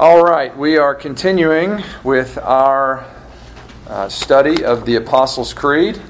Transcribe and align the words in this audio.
All 0.00 0.24
right, 0.24 0.56
we 0.56 0.78
are 0.78 0.94
continuing 0.94 1.84
with 2.02 2.38
our 2.38 3.04
uh, 3.86 4.08
study 4.08 4.64
of 4.64 4.86
the 4.86 4.96
Apostles' 4.96 5.52
Creed. 5.52 6.00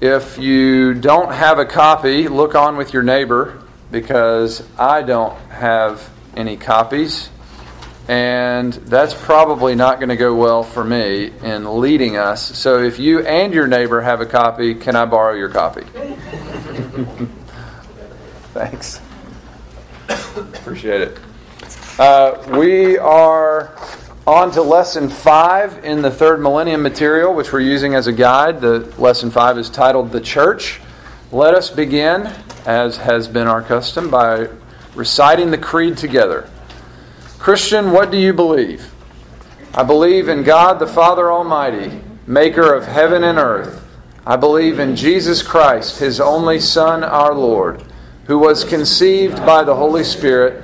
If 0.00 0.38
you 0.38 0.94
don't 0.94 1.30
have 1.30 1.58
a 1.58 1.66
copy, 1.66 2.26
look 2.26 2.54
on 2.54 2.78
with 2.78 2.94
your 2.94 3.02
neighbor 3.02 3.62
because 3.90 4.66
I 4.78 5.02
don't 5.02 5.38
have 5.50 6.08
any 6.34 6.56
copies. 6.56 7.28
And 8.08 8.72
that's 8.72 9.12
probably 9.12 9.74
not 9.74 9.98
going 9.98 10.08
to 10.08 10.16
go 10.16 10.34
well 10.34 10.62
for 10.62 10.84
me 10.84 11.32
in 11.42 11.80
leading 11.82 12.16
us. 12.16 12.56
So 12.56 12.82
if 12.82 12.98
you 12.98 13.26
and 13.26 13.52
your 13.52 13.66
neighbor 13.66 14.00
have 14.00 14.22
a 14.22 14.26
copy, 14.26 14.74
can 14.74 14.96
I 14.96 15.04
borrow 15.04 15.34
your 15.34 15.50
copy? 15.50 15.82
Thanks. 18.54 19.02
Appreciate 20.08 21.02
it. 21.02 21.18
Uh, 21.96 22.44
we 22.58 22.98
are 22.98 23.72
on 24.26 24.50
to 24.50 24.60
lesson 24.60 25.08
five 25.08 25.84
in 25.84 26.02
the 26.02 26.10
third 26.10 26.40
millennium 26.40 26.82
material, 26.82 27.32
which 27.32 27.52
we're 27.52 27.60
using 27.60 27.94
as 27.94 28.08
a 28.08 28.12
guide. 28.12 28.60
The 28.60 28.80
lesson 28.98 29.30
five 29.30 29.56
is 29.58 29.70
titled 29.70 30.10
The 30.10 30.20
Church. 30.20 30.80
Let 31.30 31.54
us 31.54 31.70
begin, 31.70 32.32
as 32.66 32.96
has 32.96 33.28
been 33.28 33.46
our 33.46 33.62
custom, 33.62 34.10
by 34.10 34.48
reciting 34.96 35.52
the 35.52 35.58
creed 35.58 35.96
together. 35.96 36.50
Christian, 37.38 37.92
what 37.92 38.10
do 38.10 38.18
you 38.18 38.32
believe? 38.32 38.92
I 39.72 39.84
believe 39.84 40.28
in 40.28 40.42
God 40.42 40.80
the 40.80 40.88
Father 40.88 41.30
Almighty, 41.30 42.00
maker 42.26 42.74
of 42.74 42.86
heaven 42.86 43.22
and 43.22 43.38
earth. 43.38 43.86
I 44.26 44.34
believe 44.34 44.80
in 44.80 44.96
Jesus 44.96 45.44
Christ, 45.44 46.00
his 46.00 46.20
only 46.20 46.58
Son, 46.58 47.04
our 47.04 47.34
Lord, 47.34 47.84
who 48.24 48.40
was 48.40 48.64
conceived 48.64 49.36
by 49.46 49.62
the 49.62 49.76
Holy 49.76 50.02
Spirit 50.02 50.63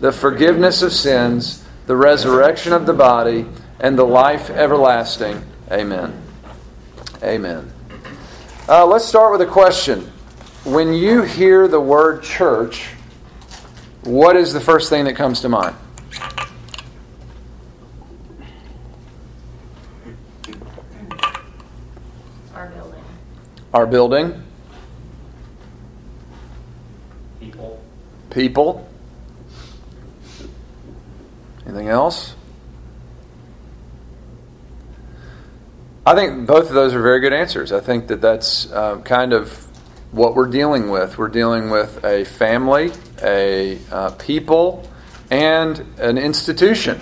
the 0.00 0.12
forgiveness 0.12 0.82
of 0.82 0.92
sins, 0.92 1.64
the 1.86 1.96
resurrection 1.96 2.72
of 2.72 2.86
the 2.86 2.92
body, 2.92 3.46
and 3.80 3.98
the 3.98 4.04
life 4.04 4.50
everlasting. 4.50 5.42
Amen. 5.70 6.22
Amen. 7.22 7.72
Uh, 8.68 8.86
let's 8.86 9.04
start 9.04 9.32
with 9.32 9.40
a 9.40 9.50
question. 9.50 10.00
When 10.64 10.92
you 10.92 11.22
hear 11.22 11.68
the 11.68 11.80
word 11.80 12.22
church, 12.22 12.88
what 14.02 14.36
is 14.36 14.52
the 14.52 14.60
first 14.60 14.90
thing 14.90 15.04
that 15.04 15.14
comes 15.14 15.40
to 15.40 15.48
mind? 15.48 15.76
Our 22.54 22.68
building. 22.68 23.04
Our 23.72 23.86
building? 23.86 24.42
People. 27.40 27.80
People? 28.30 28.88
Anything 31.66 31.88
else? 31.88 32.34
I 36.06 36.14
think 36.14 36.46
both 36.46 36.68
of 36.68 36.74
those 36.74 36.94
are 36.94 37.02
very 37.02 37.18
good 37.18 37.32
answers. 37.32 37.72
I 37.72 37.80
think 37.80 38.06
that 38.06 38.20
that's 38.20 38.70
uh, 38.70 39.00
kind 39.00 39.32
of 39.32 39.66
what 40.12 40.36
we're 40.36 40.46
dealing 40.46 40.90
with. 40.90 41.18
We're 41.18 41.26
dealing 41.26 41.70
with 41.70 42.04
a 42.04 42.24
family, 42.24 42.92
a 43.20 43.78
uh, 43.90 44.10
people, 44.12 44.88
and 45.32 45.84
an 45.98 46.18
institution. 46.18 47.00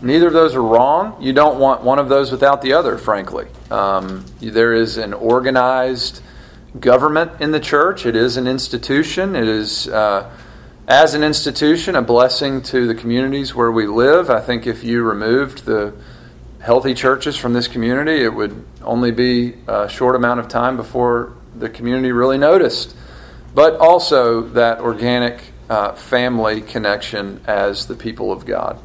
Neither 0.00 0.28
of 0.28 0.32
those 0.32 0.54
are 0.54 0.62
wrong. 0.62 1.22
You 1.22 1.34
don't 1.34 1.58
want 1.58 1.82
one 1.82 1.98
of 1.98 2.08
those 2.08 2.32
without 2.32 2.62
the 2.62 2.72
other, 2.72 2.96
frankly. 2.96 3.48
Um, 3.70 4.24
there 4.40 4.72
is 4.72 4.96
an 4.96 5.12
organized 5.12 6.22
government 6.80 7.42
in 7.42 7.50
the 7.50 7.60
church, 7.60 8.06
it 8.06 8.16
is 8.16 8.38
an 8.38 8.46
institution, 8.46 9.36
it 9.36 9.48
is. 9.48 9.88
Uh, 9.88 10.30
as 10.88 11.12
an 11.12 11.22
institution, 11.22 11.94
a 11.94 12.02
blessing 12.02 12.62
to 12.62 12.86
the 12.86 12.94
communities 12.94 13.54
where 13.54 13.70
we 13.70 13.86
live. 13.86 14.30
I 14.30 14.40
think 14.40 14.66
if 14.66 14.82
you 14.82 15.02
removed 15.02 15.66
the 15.66 15.92
healthy 16.60 16.94
churches 16.94 17.36
from 17.36 17.52
this 17.52 17.68
community, 17.68 18.24
it 18.24 18.32
would 18.32 18.64
only 18.82 19.10
be 19.10 19.54
a 19.68 19.86
short 19.86 20.16
amount 20.16 20.40
of 20.40 20.48
time 20.48 20.78
before 20.78 21.34
the 21.54 21.68
community 21.68 22.10
really 22.10 22.38
noticed. 22.38 22.96
But 23.54 23.76
also 23.76 24.40
that 24.40 24.80
organic 24.80 25.42
uh, 25.68 25.92
family 25.92 26.62
connection 26.62 27.42
as 27.46 27.86
the 27.86 27.94
people 27.94 28.32
of 28.32 28.46
God. 28.46 28.80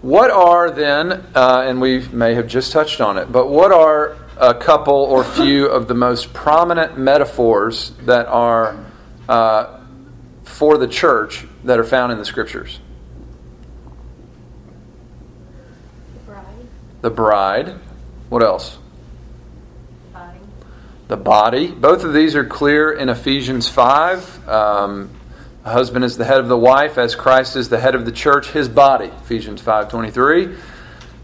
What 0.00 0.30
are 0.30 0.70
then, 0.70 1.10
uh, 1.34 1.64
and 1.66 1.80
we 1.80 2.06
may 2.10 2.34
have 2.34 2.46
just 2.46 2.70
touched 2.70 3.00
on 3.00 3.18
it, 3.18 3.32
but 3.32 3.48
what 3.48 3.72
are 3.72 4.16
a 4.36 4.54
couple 4.54 4.94
or 4.94 5.24
few 5.24 5.66
of 5.66 5.88
the 5.88 5.94
most 5.94 6.32
prominent 6.32 6.96
metaphors 6.96 7.90
that 8.02 8.26
are 8.26 8.78
uh, 9.28 9.77
for 10.58 10.76
the 10.76 10.88
church 10.88 11.46
that 11.62 11.78
are 11.78 11.84
found 11.84 12.10
in 12.10 12.18
the 12.18 12.24
scriptures? 12.24 12.80
The 16.12 16.20
bride. 16.32 16.66
The 17.00 17.10
bride. 17.10 17.74
What 18.28 18.42
else? 18.42 18.76
Body. 20.12 20.38
The 21.06 21.16
body. 21.16 21.68
Both 21.68 22.02
of 22.02 22.12
these 22.12 22.34
are 22.34 22.44
clear 22.44 22.90
in 22.90 23.08
Ephesians 23.08 23.68
5. 23.68 24.48
Um, 24.48 25.10
a 25.64 25.70
husband 25.70 26.04
is 26.04 26.16
the 26.16 26.24
head 26.24 26.40
of 26.40 26.48
the 26.48 26.58
wife, 26.58 26.98
as 26.98 27.14
Christ 27.14 27.54
is 27.54 27.68
the 27.68 27.78
head 27.78 27.94
of 27.94 28.04
the 28.04 28.10
church, 28.10 28.50
his 28.50 28.68
body. 28.68 29.12
Ephesians 29.22 29.62
5.23. 29.62 30.58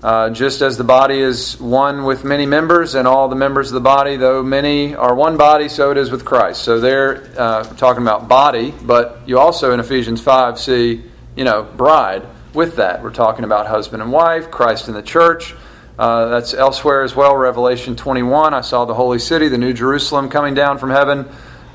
Uh, 0.05 0.29
just 0.29 0.61
as 0.61 0.77
the 0.77 0.85
body 0.85 1.19
is 1.19 1.59
one 1.59 2.05
with 2.05 2.25
many 2.25 2.45
members, 2.45 2.95
and 2.95 3.09
all 3.09 3.27
the 3.27 3.35
members 3.35 3.69
of 3.69 3.75
the 3.75 3.81
body, 3.81 4.19
though 4.19 4.43
many 4.43 4.95
are 4.95 5.15
one 5.15 5.39
body, 5.39 5.67
so 5.67 5.91
it 5.93 5.97
is 5.97 6.11
with 6.11 6.27
Christ. 6.27 6.61
So 6.61 6.79
they're 6.79 7.25
uh, 7.39 7.63
talking 7.77 8.03
about 8.03 8.29
body, 8.29 8.75
but 8.83 9.23
you 9.25 9.39
also 9.39 9.73
in 9.73 9.81
Ephesians 9.81 10.21
5 10.21 10.61
see, 10.61 11.03
you 11.35 11.45
know, 11.45 11.63
bride 11.63 12.23
with 12.53 12.77
that. 12.77 13.03
We're 13.03 13.15
talking 13.15 13.47
about 13.47 13.67
husband 13.67 14.03
and 14.03 14.13
wife, 14.13 14.51
Christ 14.51 14.89
and 14.89 14.95
the 14.95 15.03
church. 15.03 15.55
Uh, 15.99 16.27
that's 16.27 16.53
elsewhere 16.53 17.03
as 17.03 17.17
well. 17.17 17.35
Revelation 17.35 17.97
21, 17.97 18.53
I 18.53 18.61
saw 18.61 18.85
the 18.85 18.93
holy 18.93 19.19
city, 19.19 19.49
the 19.49 19.57
new 19.57 19.73
Jerusalem, 19.73 20.29
coming 20.29 20.53
down 20.53 20.77
from 20.77 20.91
heaven, 20.91 21.27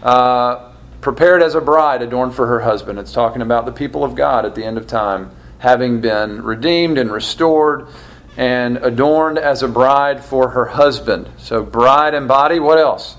uh, 0.03 0.72
prepared 1.01 1.41
as 1.41 1.56
a 1.56 1.61
bride 1.61 2.03
adorned 2.03 2.35
for 2.35 2.46
her 2.46 2.59
husband. 2.59 3.00
It's 3.00 3.11
talking 3.11 3.41
about 3.41 3.66
the 3.66 3.72
people 3.72 4.03
of 4.03 4.13
God 4.13 4.46
at 4.46 4.53
the 4.53 4.63
end 4.63 4.78
of 4.78 4.85
time, 4.85 5.31
having 5.57 6.00
been 6.00 6.44
redeemed 6.44 7.00
and 7.00 7.11
restored 7.11 7.88
and 8.39 8.77
adorned 8.77 9.38
as 9.38 9.61
a 9.63 9.67
bride 9.67 10.23
for 10.23 10.51
her 10.51 10.67
husband. 10.67 11.29
So, 11.38 11.61
bride 11.61 12.13
and 12.13 12.25
body, 12.25 12.57
what 12.57 12.77
else? 12.77 13.17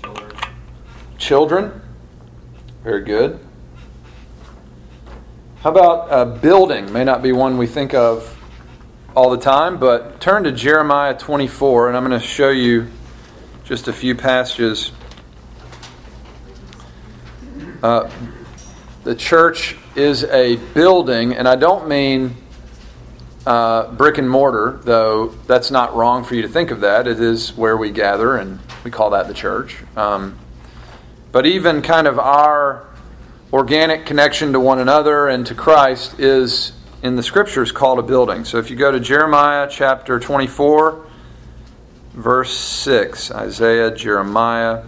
Children. 0.00 0.30
Children. 1.18 1.82
Very 2.84 3.02
good. 3.02 3.40
How 5.62 5.70
about 5.70 6.06
a 6.08 6.24
building? 6.24 6.92
May 6.92 7.02
not 7.02 7.20
be 7.20 7.32
one 7.32 7.58
we 7.58 7.66
think 7.66 7.94
of 7.94 8.38
all 9.16 9.30
the 9.30 9.38
time, 9.38 9.78
but 9.78 10.20
turn 10.20 10.44
to 10.44 10.52
Jeremiah 10.52 11.18
24, 11.18 11.88
and 11.88 11.96
I'm 11.96 12.06
going 12.06 12.18
to 12.18 12.24
show 12.24 12.50
you 12.50 12.86
just 13.64 13.88
a 13.88 13.92
few 13.92 14.14
passages 14.14 14.92
uh, 17.82 18.10
the 19.04 19.14
church 19.14 19.76
is 19.96 20.24
a 20.24 20.56
building, 20.74 21.34
and 21.34 21.48
I 21.48 21.56
don't 21.56 21.88
mean 21.88 22.36
uh, 23.44 23.90
brick 23.92 24.18
and 24.18 24.30
mortar, 24.30 24.80
though 24.84 25.28
that's 25.46 25.70
not 25.70 25.94
wrong 25.96 26.24
for 26.24 26.34
you 26.34 26.42
to 26.42 26.48
think 26.48 26.70
of 26.70 26.80
that. 26.80 27.08
It 27.08 27.20
is 27.20 27.56
where 27.56 27.76
we 27.76 27.90
gather, 27.90 28.36
and 28.36 28.60
we 28.84 28.90
call 28.90 29.10
that 29.10 29.26
the 29.26 29.34
church. 29.34 29.76
Um, 29.96 30.38
but 31.32 31.46
even 31.46 31.82
kind 31.82 32.06
of 32.06 32.18
our 32.18 32.86
organic 33.52 34.06
connection 34.06 34.52
to 34.52 34.60
one 34.60 34.78
another 34.78 35.28
and 35.28 35.44
to 35.46 35.54
Christ 35.54 36.20
is 36.20 36.72
in 37.02 37.16
the 37.16 37.22
scriptures 37.22 37.72
called 37.72 37.98
a 37.98 38.02
building. 38.02 38.44
So 38.44 38.58
if 38.58 38.70
you 38.70 38.76
go 38.76 38.92
to 38.92 39.00
Jeremiah 39.00 39.68
chapter 39.68 40.20
24, 40.20 41.04
verse 42.14 42.56
6, 42.56 43.30
Isaiah, 43.32 43.94
Jeremiah, 43.94 44.84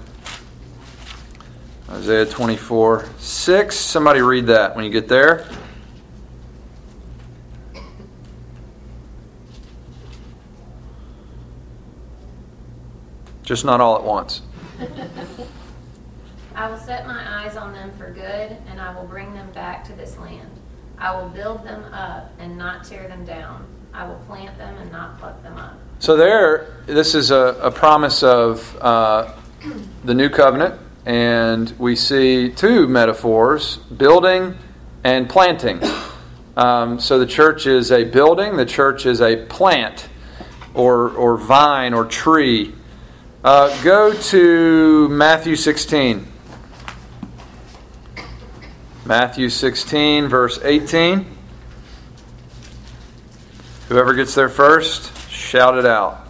Isaiah 1.90 2.26
24, 2.26 3.08
6. 3.18 3.76
Somebody 3.76 4.20
read 4.22 4.46
that 4.46 4.74
when 4.74 4.84
you 4.84 4.90
get 4.90 5.06
there. 5.06 5.46
Just 13.42 13.64
not 13.64 13.80
all 13.80 13.96
at 13.96 14.02
once. 14.02 14.40
I 16.54 16.70
will 16.70 16.78
set 16.78 17.06
my 17.06 17.44
eyes 17.44 17.56
on 17.56 17.72
them 17.72 17.92
for 17.98 18.10
good, 18.10 18.56
and 18.68 18.80
I 18.80 18.94
will 18.94 19.06
bring 19.06 19.34
them 19.34 19.50
back 19.52 19.84
to 19.84 19.92
this 19.92 20.16
land. 20.16 20.48
I 20.98 21.14
will 21.20 21.28
build 21.28 21.64
them 21.64 21.84
up 21.92 22.32
and 22.38 22.56
not 22.56 22.84
tear 22.84 23.06
them 23.08 23.24
down. 23.24 23.66
I 23.92 24.06
will 24.06 24.18
plant 24.26 24.56
them 24.56 24.74
and 24.78 24.90
not 24.90 25.18
pluck 25.18 25.42
them 25.42 25.58
up. 25.58 25.78
So 25.98 26.16
there, 26.16 26.82
this 26.86 27.14
is 27.14 27.30
a, 27.30 27.56
a 27.60 27.70
promise 27.70 28.22
of 28.22 28.76
uh, 28.80 29.32
the 30.04 30.14
new 30.14 30.28
covenant, 30.30 30.80
and 31.06 31.72
we 31.78 31.96
see 31.96 32.50
two 32.50 32.88
metaphors: 32.88 33.76
building 33.76 34.56
and 35.02 35.28
planting. 35.28 35.80
Um, 36.56 37.00
so 37.00 37.18
the 37.18 37.26
church 37.26 37.66
is 37.66 37.90
a 37.90 38.04
building. 38.04 38.56
The 38.56 38.64
church 38.64 39.06
is 39.06 39.20
a 39.20 39.44
plant, 39.46 40.08
or 40.72 41.10
or 41.10 41.36
vine 41.36 41.94
or 41.94 42.04
tree. 42.04 42.74
Uh, 43.42 43.82
go 43.82 44.14
to 44.14 45.08
Matthew 45.08 45.56
16. 45.56 46.28
Matthew 49.06 49.50
16, 49.50 50.28
verse 50.28 50.58
18. 50.62 51.26
Whoever 53.88 54.14
gets 54.14 54.34
there 54.34 54.48
first, 54.48 55.30
shout 55.30 55.76
it 55.76 55.84
out. 55.84 56.26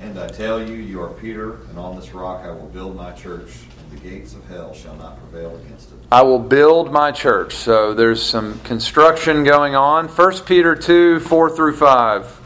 And 0.00 0.18
I 0.18 0.21
tell 0.32 0.66
you, 0.66 0.74
you 0.74 1.00
are 1.02 1.08
Peter, 1.08 1.54
and 1.68 1.78
on 1.78 1.96
this 1.96 2.12
rock 2.12 2.44
I 2.44 2.50
will 2.50 2.68
build 2.68 2.96
my 2.96 3.12
church, 3.12 3.50
and 3.78 3.98
the 3.98 4.08
gates 4.08 4.34
of 4.34 4.44
hell 4.46 4.72
shall 4.74 4.96
not 4.96 5.18
prevail 5.18 5.54
against 5.56 5.90
it. 5.90 5.98
I 6.10 6.22
will 6.22 6.38
build 6.38 6.92
my 6.92 7.12
church. 7.12 7.54
So 7.54 7.94
there's 7.94 8.22
some 8.22 8.58
construction 8.60 9.44
going 9.44 9.74
on. 9.74 10.08
1 10.08 10.32
Peter 10.44 10.74
2, 10.74 11.20
4 11.20 11.50
through 11.50 11.76
5. 11.76 12.40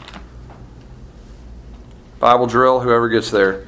Bible 2.18 2.46
drill, 2.46 2.80
whoever 2.80 3.08
gets 3.08 3.30
there. 3.30 3.66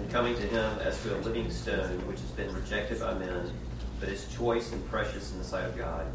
and 0.00 0.10
coming 0.10 0.34
to 0.34 0.42
him 0.42 0.78
as 0.80 1.00
to 1.02 1.14
a 1.14 1.18
living 1.18 1.50
stone, 1.50 1.98
which 2.06 2.20
has 2.20 2.30
been 2.30 2.52
rejected 2.54 3.00
by 3.00 3.14
men, 3.14 3.52
but 3.98 4.08
is 4.08 4.26
choice 4.34 4.72
and 4.72 4.88
precious 4.88 5.32
in 5.32 5.38
the 5.38 5.44
sight 5.44 5.64
of 5.64 5.76
God. 5.76 6.06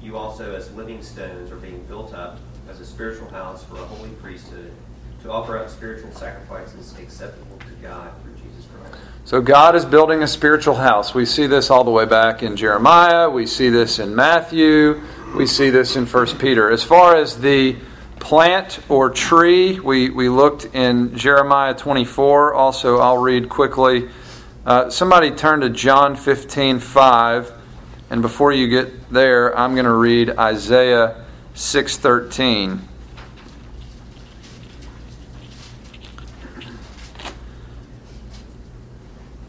You 0.00 0.16
also, 0.16 0.54
as 0.54 0.72
living 0.74 1.02
stones, 1.02 1.50
are 1.50 1.56
being 1.56 1.82
built 1.84 2.14
up 2.14 2.38
as 2.68 2.80
a 2.80 2.86
spiritual 2.86 3.28
house 3.30 3.64
for 3.64 3.76
a 3.76 3.84
holy 3.86 4.10
priesthood, 4.10 4.72
to 5.22 5.30
offer 5.30 5.58
up 5.58 5.68
spiritual 5.68 6.12
sacrifices 6.12 6.94
acceptable 6.98 7.58
to 7.58 7.72
God 7.82 8.10
through 8.22 8.34
Jesus 8.34 8.66
Christ. 8.72 8.94
So 9.24 9.40
God 9.40 9.76
is 9.76 9.84
building 9.84 10.22
a 10.22 10.26
spiritual 10.26 10.74
house. 10.74 11.14
We 11.14 11.26
see 11.26 11.46
this 11.46 11.70
all 11.70 11.84
the 11.84 11.90
way 11.90 12.06
back 12.06 12.42
in 12.42 12.56
Jeremiah. 12.56 13.28
We 13.28 13.46
see 13.46 13.68
this 13.68 13.98
in 13.98 14.14
Matthew. 14.14 15.00
We 15.36 15.46
see 15.46 15.70
this 15.70 15.96
in 15.96 16.06
1 16.06 16.38
Peter. 16.38 16.70
As 16.70 16.82
far 16.82 17.16
as 17.16 17.38
the 17.38 17.76
plant 18.18 18.80
or 18.88 19.10
tree, 19.10 19.78
we, 19.80 20.10
we 20.10 20.28
looked 20.28 20.66
in 20.74 21.16
Jeremiah 21.16 21.74
24. 21.74 22.54
Also, 22.54 22.98
I'll 22.98 23.18
read 23.18 23.48
quickly. 23.48 24.08
Uh, 24.64 24.90
somebody 24.90 25.30
turn 25.30 25.60
to 25.60 25.70
John 25.70 26.16
15, 26.16 26.80
5. 26.80 27.52
And 28.10 28.22
before 28.22 28.52
you 28.52 28.68
get 28.68 29.10
there, 29.10 29.56
I'm 29.56 29.74
going 29.74 29.84
to 29.86 29.94
read 29.94 30.30
Isaiah 30.30 31.24
6:13. 31.54 32.80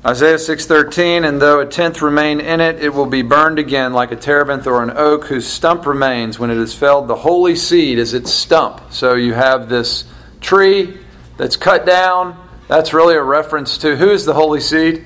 Isaiah 0.03 0.39
6:13 0.39 1.23
and 1.23 1.39
though 1.39 1.59
a 1.59 1.65
tenth 1.65 2.01
remain 2.01 2.39
in 2.39 2.59
it 2.59 2.81
it 2.81 2.91
will 2.91 3.05
be 3.05 3.21
burned 3.21 3.59
again 3.59 3.93
like 3.93 4.11
a 4.11 4.15
terebinth 4.15 4.65
or 4.65 4.81
an 4.81 4.91
oak 4.95 5.25
whose 5.25 5.45
stump 5.45 5.85
remains 5.85 6.39
when 6.39 6.49
it 6.49 6.57
is 6.57 6.73
felled. 6.73 7.07
The 7.07 7.15
holy 7.15 7.55
seed 7.55 7.99
is 7.99 8.15
its 8.15 8.31
stump. 8.31 8.81
So 8.89 9.13
you 9.13 9.33
have 9.33 9.69
this 9.69 10.05
tree 10.39 10.97
that's 11.37 11.55
cut 11.55 11.85
down. 11.85 12.35
That's 12.67 12.95
really 12.95 13.13
a 13.13 13.21
reference 13.21 13.77
to 13.79 13.95
who 13.95 14.09
is 14.09 14.25
the 14.25 14.33
holy 14.33 14.59
seed? 14.59 15.05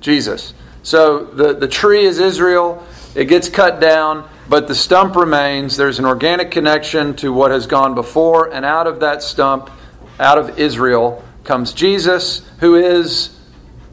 Jesus. 0.00 0.52
So 0.82 1.24
the 1.24 1.54
the 1.54 1.68
tree 1.68 2.06
is 2.06 2.18
Israel. 2.18 2.84
It 3.14 3.26
gets 3.26 3.48
cut 3.48 3.80
down 3.80 4.28
but 4.48 4.66
the 4.66 4.74
stump 4.74 5.14
remains. 5.14 5.76
There's 5.76 6.00
an 6.00 6.06
organic 6.06 6.50
connection 6.50 7.14
to 7.16 7.32
what 7.32 7.52
has 7.52 7.68
gone 7.68 7.94
before 7.94 8.52
and 8.52 8.64
out 8.64 8.88
of 8.88 8.98
that 9.00 9.22
stump 9.22 9.70
out 10.18 10.38
of 10.38 10.58
Israel 10.58 11.22
comes 11.44 11.72
Jesus 11.72 12.42
who 12.58 12.74
is 12.74 13.35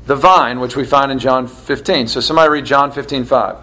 the 0.06 0.16
vine, 0.16 0.60
which 0.60 0.76
we 0.76 0.86
find 0.86 1.12
in 1.12 1.20
John 1.20 1.48
15. 1.48 2.08
So 2.08 2.20
somebody 2.20 2.50
read 2.50 2.66
John 2.66 2.92
15, 2.92 3.24
5. 3.24 3.58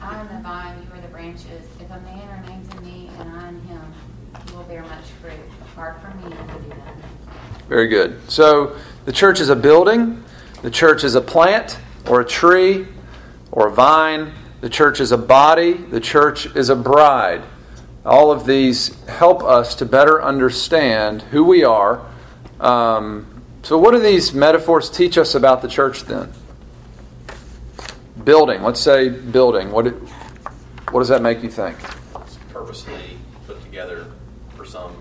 I 0.00 0.16
am 0.16 0.28
the 0.28 0.42
vine, 0.42 0.82
you 0.82 0.98
are 0.98 1.00
the 1.00 1.08
branches. 1.08 1.64
If 1.80 1.90
a 1.90 2.00
man 2.00 2.42
remains 2.42 2.74
in 2.74 2.84
me 2.84 3.10
and 3.18 3.30
I 3.30 3.48
in 3.48 3.60
him, 3.62 3.94
he 4.46 4.56
will 4.56 4.64
bear 4.64 4.82
much 4.82 5.04
fruit. 5.22 5.32
Apart 5.72 6.00
from 6.02 6.16
me, 6.18 6.24
you 6.24 6.44
can 6.44 6.62
do 6.62 6.68
nothing. 6.70 7.02
Very 7.68 7.88
good. 7.88 8.18
So 8.30 8.76
the 9.04 9.12
church 9.12 9.40
is 9.40 9.48
a 9.48 9.56
building, 9.56 10.24
the 10.62 10.70
church 10.70 11.04
is 11.04 11.14
a 11.14 11.20
plant 11.20 11.78
or 12.08 12.20
a 12.20 12.24
tree 12.24 12.88
or 13.52 13.68
a 13.68 13.70
vine, 13.70 14.32
the 14.60 14.68
church 14.68 15.00
is 15.00 15.12
a 15.12 15.18
body, 15.18 15.74
the 15.74 16.00
church 16.00 16.46
is 16.56 16.68
a 16.68 16.76
bride. 16.76 17.42
All 18.08 18.32
of 18.32 18.46
these 18.46 18.98
help 19.04 19.42
us 19.44 19.74
to 19.76 19.84
better 19.84 20.22
understand 20.22 21.20
who 21.20 21.44
we 21.44 21.62
are. 21.62 22.06
Um, 22.58 23.42
so, 23.62 23.76
what 23.76 23.90
do 23.92 23.98
these 23.98 24.32
metaphors 24.32 24.88
teach 24.88 25.18
us 25.18 25.34
about 25.34 25.60
the 25.60 25.68
church 25.68 26.04
then? 26.04 26.32
Building. 28.24 28.62
Let's 28.62 28.80
say 28.80 29.10
building. 29.10 29.70
What, 29.70 29.88
it, 29.88 29.94
what 30.90 31.00
does 31.00 31.08
that 31.08 31.20
make 31.20 31.42
you 31.42 31.50
think? 31.50 31.76
It's 32.22 32.38
purposely 32.50 33.18
put 33.46 33.62
together 33.62 34.06
for 34.56 34.64
some 34.64 34.96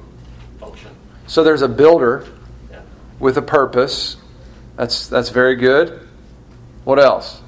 function. 0.59 0.91
So, 1.27 1.45
there's 1.45 1.61
a 1.61 1.69
builder 1.69 2.27
Yeah. 2.69 2.81
with 3.19 3.37
a 3.37 3.41
purpose. 3.41 4.17
That's, 4.75 5.07
that's 5.07 5.29
very 5.29 5.55
good. 5.55 6.07
What 6.83 6.99
else? 6.99 7.41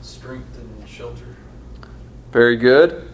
Strength 0.00 0.56
and 0.56 0.88
shelter. 0.88 1.36
Very 2.32 2.56
good. 2.56 2.92
You- 2.92 3.06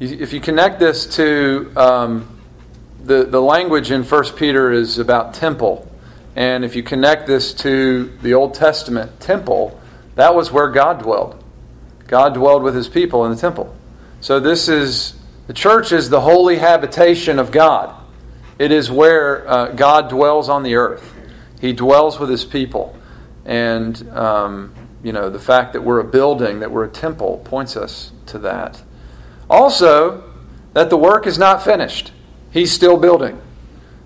If 0.00 0.32
you 0.32 0.40
connect 0.40 0.78
this 0.80 1.16
to 1.16 1.70
um, 1.76 2.40
the, 3.04 3.24
the 3.24 3.40
language 3.40 3.90
in 3.90 4.02
1 4.02 4.24
Peter 4.36 4.72
is 4.72 4.98
about 4.98 5.34
temple. 5.34 5.86
And 6.34 6.64
if 6.64 6.74
you 6.74 6.82
connect 6.82 7.26
this 7.26 7.52
to 7.54 8.04
the 8.22 8.32
Old 8.32 8.54
Testament 8.54 9.20
temple, 9.20 9.78
that 10.14 10.34
was 10.34 10.50
where 10.50 10.70
God 10.70 11.02
dwelled. 11.02 11.44
God 12.06 12.32
dwelled 12.32 12.62
with 12.62 12.74
his 12.74 12.88
people 12.88 13.26
in 13.26 13.30
the 13.30 13.36
temple. 13.36 13.76
So 14.22 14.40
this 14.40 14.68
is, 14.68 15.18
the 15.46 15.52
church 15.52 15.92
is 15.92 16.08
the 16.08 16.22
holy 16.22 16.56
habitation 16.56 17.38
of 17.38 17.50
God. 17.50 17.94
It 18.58 18.72
is 18.72 18.90
where 18.90 19.46
uh, 19.46 19.72
God 19.72 20.08
dwells 20.08 20.48
on 20.48 20.62
the 20.62 20.76
earth. 20.76 21.14
He 21.60 21.74
dwells 21.74 22.18
with 22.18 22.30
his 22.30 22.46
people. 22.46 22.96
And, 23.44 24.08
um, 24.10 24.74
you 25.02 25.12
know, 25.12 25.28
the 25.28 25.38
fact 25.38 25.74
that 25.74 25.82
we're 25.82 26.00
a 26.00 26.04
building, 26.04 26.60
that 26.60 26.70
we're 26.70 26.84
a 26.84 26.90
temple, 26.90 27.42
points 27.44 27.76
us 27.76 28.12
to 28.26 28.38
that. 28.38 28.80
Also, 29.50 30.22
that 30.72 30.88
the 30.88 30.96
work 30.96 31.26
is 31.26 31.38
not 31.38 31.62
finished. 31.62 32.12
He's 32.52 32.72
still 32.72 32.96
building. 32.96 33.40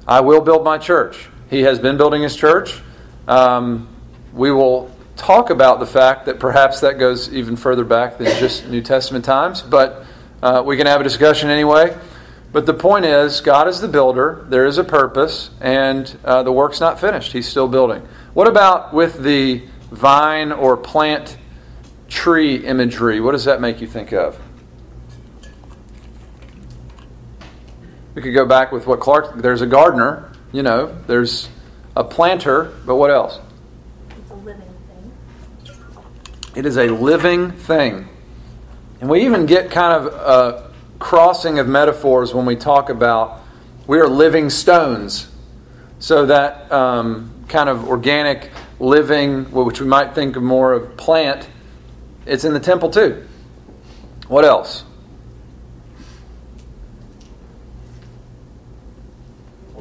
I 0.09 0.21
will 0.21 0.41
build 0.41 0.65
my 0.65 0.79
church. 0.79 1.29
He 1.51 1.61
has 1.61 1.79
been 1.79 1.99
building 1.99 2.23
his 2.23 2.35
church. 2.35 2.81
Um, 3.29 3.89
we 4.33 4.51
will 4.51 4.91
talk 5.17 5.51
about 5.51 5.81
the 5.81 5.87
fact 5.87 6.27
that 6.27 6.41
perhaps 6.41 6.81
that 6.81 6.99
goes 6.99 7.33
even 7.33 7.57
further 7.57 7.85
back 7.85 8.19
than 8.19 8.27
just 8.39 8.67
New 8.69 8.81
Testament 8.81 9.25
times, 9.25 9.63
but 9.63 10.05
uh, 10.43 10.63
we 10.65 10.77
can 10.77 10.87
have 10.87 11.01
a 11.01 11.05
discussion 11.05 11.51
anyway. 11.51 11.97
But 12.53 12.67
the 12.67 12.75
point 12.75 13.05
is, 13.05 13.41
God 13.41 13.69
is 13.69 13.81
the 13.81 13.89
builder, 13.89 14.47
there 14.49 14.65
is 14.65 14.79
a 14.79 14.85
purpose, 14.85 15.51
and 15.61 16.17
uh, 16.25 16.43
the 16.43 16.53
work's 16.53 16.81
not 16.81 17.01
finished. 17.01 17.33
He's 17.33 17.49
still 17.49 17.69
building. 17.69 18.07
What 18.33 18.49
about 18.49 18.95
with 18.95 19.23
the 19.23 19.63
vine 19.91 20.53
or 20.53 20.77
plant 20.77 21.37
tree 22.09 22.57
imagery? 22.57 23.21
What 23.21 23.33
does 23.33 23.45
that 23.45 23.61
make 23.61 23.81
you 23.81 23.87
think 23.87 24.13
of? 24.13 24.39
We 28.14 28.23
could 28.23 28.35
go 28.35 28.47
back 28.47 28.71
with 28.71 28.87
what 28.87 29.00
Clark, 29.00 29.37
there's 29.37 29.61
a 29.61 29.66
gardener, 29.66 30.30
you 30.52 30.62
know, 30.62 30.97
there's 31.06 31.49
a 31.97 32.04
planter, 32.04 32.73
but 32.87 32.97
what 32.97 33.11
else? 33.11 33.40
It's 34.11 34.30
a 34.30 34.35
living 34.35 34.62
thing. 34.88 35.12
It 36.54 36.66
is 36.66 36.76
a 36.76 36.88
living 36.88 37.50
thing. 37.50 38.09
And 39.00 39.11
we 39.11 39.25
even 39.25 39.47
get 39.47 39.71
kind 39.71 39.92
of 39.94 40.14
a 40.14 40.73
crossing 40.99 41.59
of 41.59 41.66
metaphors 41.66 42.33
when 42.33 42.47
we 42.47 42.56
talk 42.56 42.88
about 42.88 43.40
we 43.87 43.99
are 43.99 44.09
living 44.09 44.49
stones. 44.49 45.30
So 45.99 46.26
that 46.26 46.71
um, 46.73 47.44
kind 47.49 47.68
of 47.68 47.88
organic 47.88 48.50
living, 48.78 49.50
which 49.50 49.80
we 49.80 49.87
might 49.87 50.14
think 50.14 50.37
of 50.37 50.42
more 50.42 50.73
of 50.73 50.97
plant, 50.97 51.49
it's 52.26 52.44
in 52.44 52.52
the 52.52 52.61
temple 52.61 52.90
too. 52.90 53.26
What 54.28 54.44
else? 54.44 54.85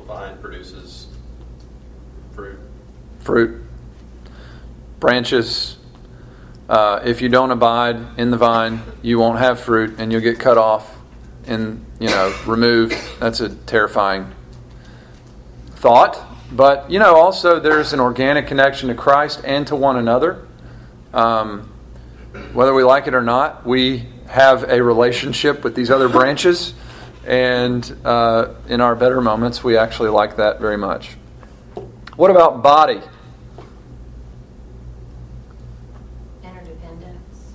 Vine 0.05 0.37
produces 0.37 1.07
fruit. 2.33 2.59
fruit, 3.19 3.61
branches. 4.99 5.77
Uh, 6.69 7.01
if 7.03 7.21
you 7.21 7.29
don't 7.29 7.51
abide 7.51 7.97
in 8.17 8.31
the 8.31 8.37
vine, 8.37 8.81
you 9.01 9.19
won't 9.19 9.39
have 9.39 9.59
fruit, 9.59 9.95
and 9.99 10.11
you'll 10.11 10.21
get 10.21 10.39
cut 10.39 10.57
off 10.57 10.95
and 11.45 11.85
you 11.99 12.07
know 12.07 12.35
removed. 12.45 12.95
That's 13.19 13.39
a 13.39 13.49
terrifying 13.49 14.33
thought. 15.75 16.17
But 16.51 16.89
you 16.89 16.99
know, 16.99 17.15
also 17.15 17.59
there's 17.59 17.93
an 17.93 17.99
organic 17.99 18.47
connection 18.47 18.89
to 18.89 18.95
Christ 18.95 19.41
and 19.43 19.65
to 19.67 19.75
one 19.75 19.97
another. 19.97 20.47
Um, 21.13 21.71
whether 22.53 22.73
we 22.73 22.83
like 22.83 23.07
it 23.07 23.13
or 23.13 23.21
not, 23.21 23.65
we 23.65 24.07
have 24.27 24.63
a 24.63 24.81
relationship 24.81 25.63
with 25.63 25.75
these 25.75 25.91
other 25.91 26.09
branches, 26.09 26.73
and 27.25 27.95
uh, 28.03 28.53
in 28.67 28.81
our 28.81 28.95
better 28.95 29.21
moments, 29.21 29.63
we 29.63 29.77
actually 29.77 30.09
like 30.09 30.37
that 30.37 30.59
very 30.59 30.77
much. 30.77 31.15
What 32.15 32.29
about 32.29 32.61
body? 32.61 33.01
Interdependence 36.43 37.53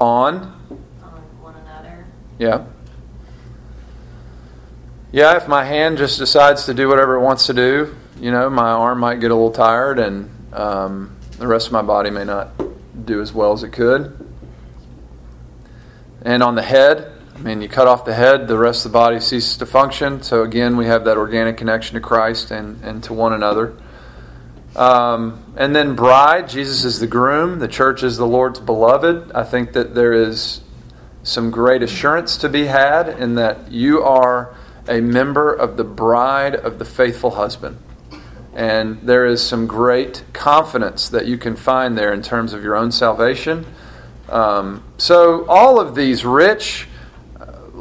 On? 0.00 0.34
on 1.02 1.22
one 1.40 1.54
another. 1.56 2.06
Yeah. 2.38 2.64
Yeah, 5.12 5.36
if 5.36 5.46
my 5.46 5.64
hand 5.64 5.98
just 5.98 6.18
decides 6.18 6.66
to 6.66 6.74
do 6.74 6.88
whatever 6.88 7.14
it 7.14 7.20
wants 7.20 7.46
to 7.46 7.54
do, 7.54 7.94
you 8.18 8.32
know, 8.32 8.50
my 8.50 8.70
arm 8.70 8.98
might 8.98 9.20
get 9.20 9.30
a 9.30 9.34
little 9.34 9.52
tired 9.52 9.98
and 9.98 10.30
um, 10.52 11.16
the 11.38 11.46
rest 11.46 11.66
of 11.66 11.72
my 11.72 11.82
body 11.82 12.10
may 12.10 12.24
not 12.24 12.50
do 13.04 13.20
as 13.20 13.32
well 13.32 13.52
as 13.52 13.62
it 13.62 13.72
could. 13.72 14.18
And 16.22 16.42
on 16.42 16.54
the 16.54 16.62
head, 16.62 17.13
I 17.34 17.38
mean, 17.40 17.60
you 17.60 17.68
cut 17.68 17.88
off 17.88 18.04
the 18.04 18.14
head, 18.14 18.46
the 18.46 18.56
rest 18.56 18.86
of 18.86 18.92
the 18.92 18.98
body 18.98 19.18
ceases 19.18 19.56
to 19.56 19.66
function. 19.66 20.22
So 20.22 20.44
again, 20.44 20.76
we 20.76 20.86
have 20.86 21.04
that 21.06 21.16
organic 21.16 21.56
connection 21.56 21.94
to 21.94 22.00
Christ 22.00 22.50
and, 22.50 22.82
and 22.84 23.02
to 23.04 23.12
one 23.12 23.32
another. 23.32 23.76
Um, 24.76 25.54
and 25.56 25.74
then 25.74 25.94
bride, 25.94 26.48
Jesus 26.48 26.84
is 26.84 27.00
the 27.00 27.06
groom, 27.06 27.58
the 27.58 27.68
church 27.68 28.02
is 28.02 28.16
the 28.16 28.26
Lord's 28.26 28.60
beloved. 28.60 29.32
I 29.32 29.44
think 29.44 29.72
that 29.72 29.94
there 29.94 30.12
is 30.12 30.60
some 31.22 31.50
great 31.50 31.82
assurance 31.82 32.36
to 32.38 32.48
be 32.48 32.66
had 32.66 33.08
in 33.08 33.34
that 33.36 33.70
you 33.70 34.02
are 34.02 34.54
a 34.88 35.00
member 35.00 35.52
of 35.52 35.76
the 35.76 35.84
bride 35.84 36.54
of 36.54 36.78
the 36.78 36.84
faithful 36.84 37.32
husband. 37.32 37.78
And 38.54 39.00
there 39.02 39.26
is 39.26 39.42
some 39.42 39.66
great 39.66 40.22
confidence 40.32 41.08
that 41.08 41.26
you 41.26 41.38
can 41.38 41.56
find 41.56 41.98
there 41.98 42.12
in 42.12 42.22
terms 42.22 42.52
of 42.52 42.62
your 42.62 42.76
own 42.76 42.92
salvation. 42.92 43.66
Um, 44.28 44.84
so, 44.96 45.44
all 45.46 45.80
of 45.80 45.94
these 45.94 46.24
rich, 46.24 46.86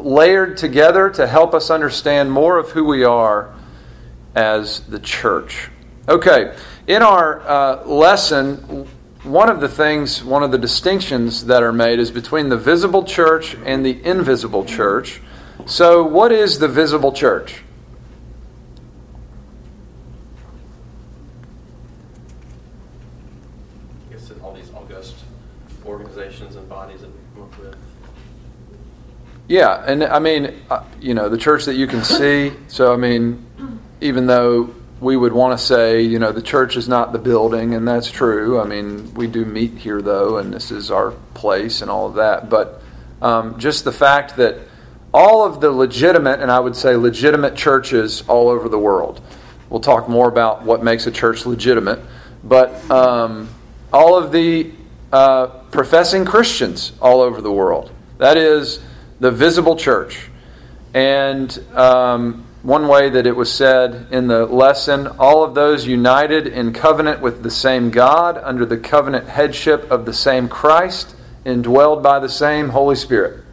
layered 0.04 0.58
together 0.58 1.10
to 1.10 1.28
help 1.28 1.54
us 1.54 1.70
understand 1.70 2.32
more 2.32 2.58
of 2.58 2.70
who 2.72 2.84
we 2.84 3.04
are 3.04 3.54
as 4.36 4.82
the 4.82 5.00
church. 5.00 5.70
Okay, 6.08 6.56
in 6.88 7.02
our 7.02 7.42
uh, 7.42 7.86
lesson, 7.86 8.88
one 9.24 9.50
of 9.50 9.62
the 9.62 9.70
things, 9.70 10.24
one 10.24 10.44
of 10.44 10.52
the 10.52 10.58
distinctions 10.58 11.46
that 11.46 11.64
are 11.64 11.72
made 11.72 12.00
is 12.00 12.12
between 12.12 12.50
the 12.50 12.58
visible 12.58 13.04
church 13.04 13.56
and 13.66 13.86
the 13.86 14.04
invisible 14.04 14.66
church. 14.66 15.22
So, 15.66 16.04
what 16.04 16.34
is 16.34 16.60
the 16.60 16.68
visible 16.68 17.14
church? 17.14 17.64
I 24.10 24.14
guess 24.14 24.30
all 24.44 24.54
these 24.54 24.72
august 24.74 25.16
organizations 25.86 26.58
and 26.58 26.68
bodies 26.68 27.02
that 27.02 27.08
we 27.08 27.20
come 27.34 27.44
up 27.44 27.60
with. 27.60 27.78
Yeah, 29.48 29.84
and 29.86 30.04
I 30.04 30.20
mean, 30.20 30.54
uh, 30.70 30.84
you 31.02 31.14
know, 31.14 31.28
the 31.28 31.38
church 31.38 31.66
that 31.66 31.76
you 31.76 31.86
can 31.88 32.04
see. 32.04 32.54
So, 32.68 32.94
I 32.94 32.98
mean, 32.98 33.46
even 34.00 34.26
though 34.26 34.74
we 35.02 35.18
would 35.18 35.34
want 35.34 35.60
to 35.60 35.64
say, 35.64 36.02
you 36.02 36.18
know, 36.18 36.32
the 36.32 36.42
church 36.42 36.78
is 36.78 36.88
not 36.88 37.12
the 37.12 37.20
building, 37.20 37.74
and 37.74 37.86
that's 37.86 38.10
true. 38.10 38.60
I 38.60 38.66
mean, 38.66 39.14
we 39.14 39.28
do 39.28 39.44
meet 39.44 39.78
here, 39.78 40.02
though, 40.02 40.38
and 40.38 40.54
this 40.54 40.72
is 40.72 40.90
our 40.90 41.12
place 41.34 41.82
and 41.82 41.92
all 41.92 42.08
of 42.08 42.16
that. 42.16 42.50
But 42.50 42.82
um, 43.22 43.60
just 43.60 43.84
the 43.84 43.92
fact 43.92 44.38
that 44.38 44.60
all 45.14 45.46
of 45.46 45.60
the 45.60 45.72
legitimate, 45.72 46.40
and 46.40 46.50
I 46.50 46.60
would 46.60 46.76
say 46.76 46.96
legitimate 46.96 47.56
churches 47.56 48.24
all 48.30 48.48
over 48.48 48.70
the 48.70 48.80
world, 48.80 49.22
we'll 49.70 49.82
talk 49.82 50.08
more 50.08 50.30
about 50.30 50.64
what 50.64 50.84
makes 50.84 51.06
a 51.06 51.12
church 51.12 51.46
legitimate, 51.46 52.00
but 52.46 52.90
um, 52.90 53.50
all 53.92 54.18
of 54.18 54.32
the 54.32 54.72
uh, 55.12 55.48
professing 55.70 56.24
Christians 56.24 56.94
all 57.02 57.22
over 57.22 57.42
the 57.42 57.52
world. 57.52 57.92
That 58.18 58.38
is 58.38 58.80
the 59.24 59.32
visible 59.32 59.78
church. 59.78 60.20
And 60.94 61.58
um, 61.74 62.44
one 62.62 62.90
way 62.90 63.10
that 63.10 63.26
it 63.26 63.34
was 63.34 63.50
said 63.50 64.08
in 64.12 64.28
the 64.28 64.46
lesson 64.46 65.08
all 65.08 65.46
of 65.46 65.56
those 65.56 65.88
united 65.88 66.46
in 66.46 66.74
covenant 66.74 67.22
with 67.22 67.42
the 67.42 67.50
same 67.50 67.90
God, 67.90 68.38
under 68.38 68.66
the 68.66 68.76
covenant 68.76 69.30
headship 69.30 69.90
of 69.90 70.06
the 70.06 70.12
same 70.12 70.50
Christ, 70.50 71.16
indwelled 71.46 72.04
by 72.04 72.20
the 72.20 72.28
same 72.28 72.68
Holy 72.68 72.98
Spirit. 72.98 73.46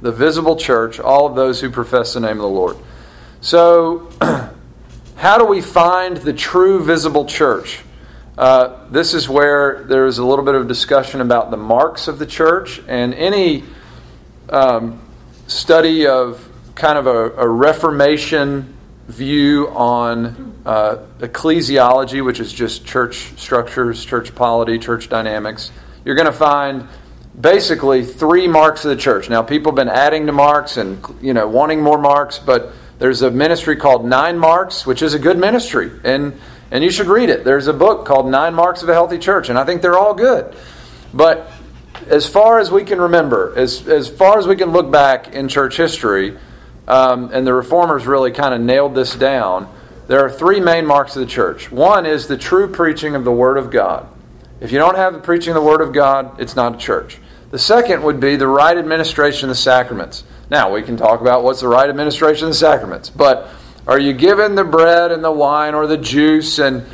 The 0.00 0.10
visible 0.10 0.56
church, 0.56 0.98
all 0.98 1.26
of 1.26 1.36
those 1.36 1.60
who 1.60 1.70
profess 1.70 2.14
the 2.14 2.20
name 2.20 2.38
of 2.38 2.42
the 2.42 2.48
Lord. 2.48 2.76
So, 3.40 4.10
how 5.14 5.38
do 5.38 5.44
we 5.44 5.60
find 5.60 6.16
the 6.16 6.32
true 6.32 6.82
visible 6.82 7.26
church? 7.26 7.82
Uh, 8.36 8.88
this 8.90 9.14
is 9.14 9.28
where 9.28 9.84
there 9.84 10.06
is 10.06 10.18
a 10.18 10.26
little 10.26 10.44
bit 10.44 10.56
of 10.56 10.66
discussion 10.66 11.20
about 11.20 11.52
the 11.52 11.56
marks 11.56 12.08
of 12.08 12.18
the 12.18 12.26
church, 12.26 12.82
and 12.88 13.14
any 13.14 13.62
um, 14.52 15.00
study 15.46 16.06
of 16.06 16.46
kind 16.74 16.98
of 16.98 17.06
a, 17.06 17.30
a 17.32 17.48
Reformation 17.48 18.76
view 19.08 19.68
on 19.68 20.60
uh, 20.64 20.98
ecclesiology, 21.18 22.24
which 22.24 22.38
is 22.38 22.52
just 22.52 22.84
church 22.86 23.32
structures, 23.36 24.04
church 24.04 24.34
polity, 24.34 24.78
church 24.78 25.08
dynamics, 25.08 25.72
you're 26.04 26.14
going 26.14 26.26
to 26.26 26.32
find 26.32 26.86
basically 27.38 28.04
three 28.04 28.46
marks 28.46 28.84
of 28.84 28.90
the 28.90 28.96
church. 28.96 29.30
Now, 29.30 29.42
people 29.42 29.72
have 29.72 29.76
been 29.76 29.88
adding 29.88 30.26
to 30.26 30.32
marks 30.32 30.76
and 30.76 31.02
you 31.20 31.32
know 31.32 31.48
wanting 31.48 31.80
more 31.80 31.98
marks, 31.98 32.38
but 32.38 32.72
there's 32.98 33.22
a 33.22 33.30
ministry 33.30 33.76
called 33.76 34.04
Nine 34.04 34.38
Marks, 34.38 34.86
which 34.86 35.02
is 35.02 35.14
a 35.14 35.18
good 35.18 35.38
ministry, 35.38 35.90
and 36.04 36.38
and 36.70 36.84
you 36.84 36.90
should 36.90 37.06
read 37.06 37.30
it. 37.30 37.44
There's 37.44 37.68
a 37.68 37.72
book 37.72 38.06
called 38.06 38.28
Nine 38.28 38.54
Marks 38.54 38.82
of 38.82 38.88
a 38.88 38.92
Healthy 38.92 39.18
Church, 39.18 39.48
and 39.48 39.58
I 39.58 39.64
think 39.64 39.82
they're 39.82 39.98
all 39.98 40.14
good. 40.14 40.54
But 41.14 41.50
as 42.08 42.28
far 42.28 42.58
as 42.58 42.70
we 42.70 42.84
can 42.84 43.00
remember, 43.00 43.52
as 43.56 43.86
as 43.88 44.08
far 44.08 44.38
as 44.38 44.46
we 44.46 44.56
can 44.56 44.70
look 44.70 44.90
back 44.90 45.34
in 45.34 45.48
church 45.48 45.76
history, 45.76 46.36
um, 46.88 47.30
and 47.32 47.46
the 47.46 47.54
reformers 47.54 48.06
really 48.06 48.32
kind 48.32 48.54
of 48.54 48.60
nailed 48.60 48.94
this 48.94 49.14
down. 49.14 49.72
There 50.08 50.20
are 50.20 50.30
three 50.30 50.60
main 50.60 50.84
marks 50.84 51.16
of 51.16 51.20
the 51.20 51.26
church. 51.26 51.70
One 51.70 52.06
is 52.06 52.26
the 52.26 52.36
true 52.36 52.68
preaching 52.68 53.14
of 53.14 53.24
the 53.24 53.32
Word 53.32 53.56
of 53.56 53.70
God. 53.70 54.08
If 54.60 54.72
you 54.72 54.78
don't 54.78 54.96
have 54.96 55.12
the 55.12 55.20
preaching 55.20 55.50
of 55.50 55.54
the 55.54 55.68
Word 55.68 55.80
of 55.80 55.92
God, 55.92 56.40
it's 56.40 56.56
not 56.56 56.74
a 56.74 56.78
church. 56.78 57.18
The 57.50 57.58
second 57.58 58.02
would 58.02 58.20
be 58.20 58.36
the 58.36 58.48
right 58.48 58.76
administration 58.76 59.48
of 59.48 59.56
the 59.56 59.60
sacraments. 59.60 60.24
Now, 60.50 60.72
we 60.72 60.82
can 60.82 60.96
talk 60.96 61.20
about 61.20 61.44
what's 61.44 61.60
the 61.60 61.68
right 61.68 61.88
administration 61.88 62.46
of 62.46 62.52
the 62.52 62.58
sacraments, 62.58 63.10
but 63.10 63.48
are 63.86 63.98
you 63.98 64.12
given 64.12 64.54
the 64.54 64.64
bread 64.64 65.12
and 65.12 65.24
the 65.24 65.32
wine 65.32 65.74
or 65.74 65.86
the 65.86 65.96
juice 65.96 66.58
and 66.58 66.84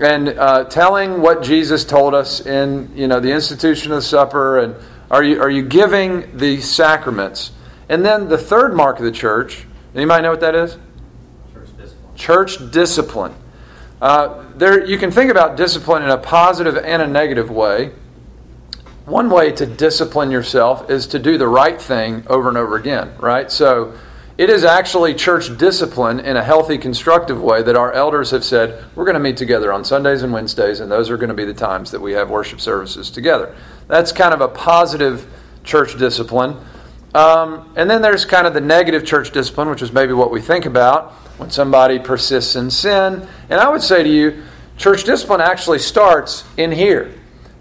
and 0.00 0.28
uh, 0.28 0.64
telling 0.64 1.20
what 1.20 1.42
Jesus 1.42 1.84
told 1.84 2.14
us 2.14 2.44
in 2.44 2.90
you 2.96 3.06
know 3.06 3.20
the 3.20 3.32
institution 3.32 3.92
of 3.92 3.96
the 3.96 4.02
supper 4.02 4.58
and 4.58 4.74
are 5.10 5.22
you 5.22 5.40
are 5.40 5.50
you 5.50 5.62
giving 5.62 6.36
the 6.36 6.60
sacraments? 6.60 7.52
And 7.88 8.04
then 8.04 8.28
the 8.28 8.38
third 8.38 8.74
mark 8.74 8.98
of 8.98 9.04
the 9.04 9.12
church, 9.12 9.66
anybody 9.94 10.22
know 10.22 10.30
what 10.30 10.40
that 10.40 10.54
is? 10.54 10.78
Church 11.52 11.76
discipline. 11.76 12.16
Church 12.16 12.70
discipline. 12.70 13.34
Uh, 14.00 14.44
there, 14.56 14.84
you 14.84 14.98
can 14.98 15.10
think 15.10 15.30
about 15.30 15.56
discipline 15.56 16.02
in 16.02 16.10
a 16.10 16.18
positive 16.18 16.76
and 16.76 17.02
a 17.02 17.06
negative 17.06 17.50
way. 17.50 17.92
One 19.04 19.28
way 19.28 19.52
to 19.52 19.66
discipline 19.66 20.30
yourself 20.30 20.90
is 20.90 21.06
to 21.08 21.18
do 21.18 21.36
the 21.36 21.46
right 21.46 21.80
thing 21.80 22.24
over 22.26 22.48
and 22.48 22.56
over 22.56 22.76
again, 22.76 23.12
right? 23.18 23.50
So 23.50 23.94
it 24.36 24.50
is 24.50 24.64
actually 24.64 25.14
church 25.14 25.56
discipline 25.56 26.18
in 26.18 26.36
a 26.36 26.42
healthy, 26.42 26.76
constructive 26.76 27.40
way 27.40 27.62
that 27.62 27.76
our 27.76 27.92
elders 27.92 28.32
have 28.32 28.44
said, 28.44 28.84
we're 28.96 29.04
going 29.04 29.14
to 29.14 29.20
meet 29.20 29.36
together 29.36 29.72
on 29.72 29.84
Sundays 29.84 30.22
and 30.22 30.32
Wednesdays, 30.32 30.80
and 30.80 30.90
those 30.90 31.08
are 31.08 31.16
going 31.16 31.28
to 31.28 31.34
be 31.34 31.44
the 31.44 31.54
times 31.54 31.92
that 31.92 32.00
we 32.00 32.12
have 32.12 32.30
worship 32.30 32.60
services 32.60 33.10
together. 33.10 33.54
That's 33.86 34.10
kind 34.10 34.34
of 34.34 34.40
a 34.40 34.48
positive 34.48 35.30
church 35.62 35.96
discipline. 35.98 36.56
Um, 37.14 37.72
and 37.76 37.88
then 37.88 38.02
there's 38.02 38.24
kind 38.24 38.44
of 38.44 38.54
the 38.54 38.60
negative 38.60 39.04
church 39.04 39.30
discipline, 39.30 39.68
which 39.68 39.82
is 39.82 39.92
maybe 39.92 40.12
what 40.12 40.32
we 40.32 40.40
think 40.40 40.66
about 40.66 41.12
when 41.38 41.50
somebody 41.50 42.00
persists 42.00 42.56
in 42.56 42.70
sin. 42.70 43.28
And 43.48 43.60
I 43.60 43.68
would 43.68 43.82
say 43.82 44.02
to 44.02 44.08
you, 44.08 44.42
church 44.76 45.04
discipline 45.04 45.40
actually 45.40 45.78
starts 45.78 46.42
in 46.56 46.72
here. 46.72 47.14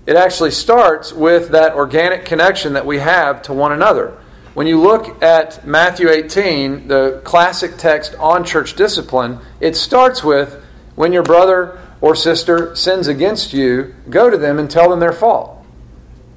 It 0.07 0.15
actually 0.15 0.51
starts 0.51 1.13
with 1.13 1.49
that 1.49 1.75
organic 1.75 2.25
connection 2.25 2.73
that 2.73 2.85
we 2.85 2.97
have 2.97 3.43
to 3.43 3.53
one 3.53 3.71
another. 3.73 4.17
When 4.53 4.67
you 4.67 4.79
look 4.79 5.23
at 5.23 5.65
Matthew 5.65 6.09
18, 6.09 6.87
the 6.87 7.21
classic 7.23 7.77
text 7.77 8.13
on 8.15 8.43
church 8.43 8.75
discipline, 8.75 9.39
it 9.59 9.75
starts 9.75 10.23
with 10.23 10.63
when 10.95 11.11
your 11.11 11.23
brother 11.23 11.79
or 12.01 12.15
sister 12.15 12.75
sins 12.75 13.07
against 13.07 13.53
you, 13.53 13.95
go 14.09 14.29
to 14.29 14.37
them 14.37 14.59
and 14.59 14.69
tell 14.69 14.89
them 14.89 14.99
their 14.99 15.13
fault. 15.13 15.65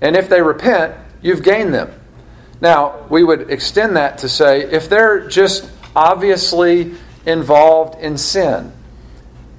And 0.01 0.17
if 0.17 0.29
they 0.29 0.41
repent, 0.41 0.95
you've 1.21 1.43
gained 1.43 1.75
them. 1.75 1.93
Now, 2.61 3.07
we 3.11 3.23
would 3.23 3.51
extend 3.51 3.97
that 3.97 4.19
to 4.19 4.29
say 4.29 4.63
if 4.63 4.89
they're 4.89 5.29
just 5.29 5.69
obviously 5.95 6.95
involved 7.27 8.01
in 8.01 8.17
sin. 8.17 8.73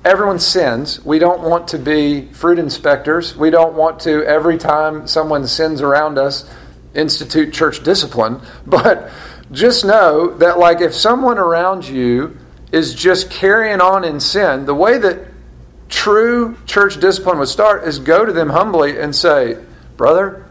Everyone 0.03 0.39
sins. 0.39 1.03
We 1.03 1.19
don't 1.19 1.41
want 1.41 1.67
to 1.69 1.77
be 1.77 2.27
fruit 2.31 2.57
inspectors. 2.57 3.35
We 3.35 3.49
don't 3.49 3.73
want 3.73 3.99
to, 4.01 4.23
every 4.23 4.57
time 4.57 5.05
someone 5.05 5.45
sins 5.45 5.81
around 5.81 6.17
us, 6.17 6.49
institute 6.97 7.53
church 7.53 7.83
discipline. 7.83 8.41
But 8.65 9.11
just 9.51 9.85
know 9.85 10.35
that, 10.37 10.59
like, 10.59 10.81
if 10.81 10.93
someone 10.93 11.37
around 11.37 11.87
you 11.87 12.37
is 12.71 12.93
just 12.93 13.29
carrying 13.29 13.79
on 13.79 14.03
in 14.03 14.19
sin, 14.19 14.65
the 14.65 14.75
way 14.75 14.97
that 14.97 15.19
true 15.87 16.57
church 16.65 16.99
discipline 16.99 17.39
would 17.39 17.47
start 17.47 17.87
is 17.87 17.99
go 17.99 18.25
to 18.25 18.33
them 18.33 18.49
humbly 18.49 18.99
and 18.99 19.15
say, 19.15 19.57
Brother, 19.95 20.45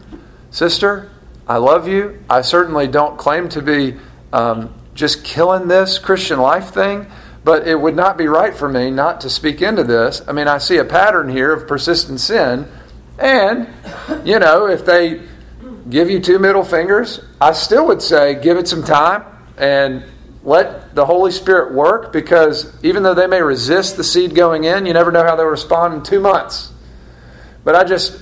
sister, 0.49 1.09
I 1.47 1.57
love 1.57 1.87
you. 1.87 2.23
I 2.29 2.41
certainly 2.41 2.87
don't 2.87 3.17
claim 3.17 3.49
to 3.49 3.61
be 3.61 3.95
um, 4.33 4.73
just 4.93 5.23
killing 5.23 5.67
this 5.67 5.99
Christian 5.99 6.39
life 6.39 6.73
thing, 6.73 7.07
but 7.43 7.67
it 7.67 7.79
would 7.79 7.95
not 7.95 8.17
be 8.17 8.27
right 8.27 8.53
for 8.53 8.67
me 8.67 8.91
not 8.91 9.21
to 9.21 9.29
speak 9.29 9.61
into 9.61 9.83
this. 9.83 10.21
I 10.27 10.33
mean, 10.33 10.47
I 10.47 10.57
see 10.57 10.77
a 10.77 10.83
pattern 10.83 11.29
here 11.29 11.53
of 11.53 11.67
persistent 11.67 12.19
sin. 12.19 12.67
And, 13.19 13.67
you 14.25 14.39
know, 14.39 14.67
if 14.67 14.85
they 14.85 15.21
give 15.89 16.09
you 16.09 16.19
two 16.19 16.39
middle 16.39 16.63
fingers, 16.63 17.19
I 17.39 17.53
still 17.53 17.87
would 17.87 18.01
say 18.01 18.41
give 18.41 18.57
it 18.57 18.67
some 18.67 18.83
time 18.83 19.23
and 19.57 20.03
let 20.43 20.95
the 20.95 21.05
Holy 21.05 21.31
Spirit 21.31 21.73
work 21.73 22.13
because 22.13 22.73
even 22.83 23.03
though 23.03 23.13
they 23.13 23.27
may 23.27 23.41
resist 23.41 23.97
the 23.97 24.03
seed 24.03 24.33
going 24.33 24.63
in, 24.63 24.85
you 24.85 24.93
never 24.93 25.11
know 25.11 25.23
how 25.23 25.35
they'll 25.35 25.45
respond 25.45 25.93
in 25.93 26.03
two 26.03 26.19
months. 26.19 26.71
But 27.63 27.75
I 27.75 27.83
just, 27.83 28.21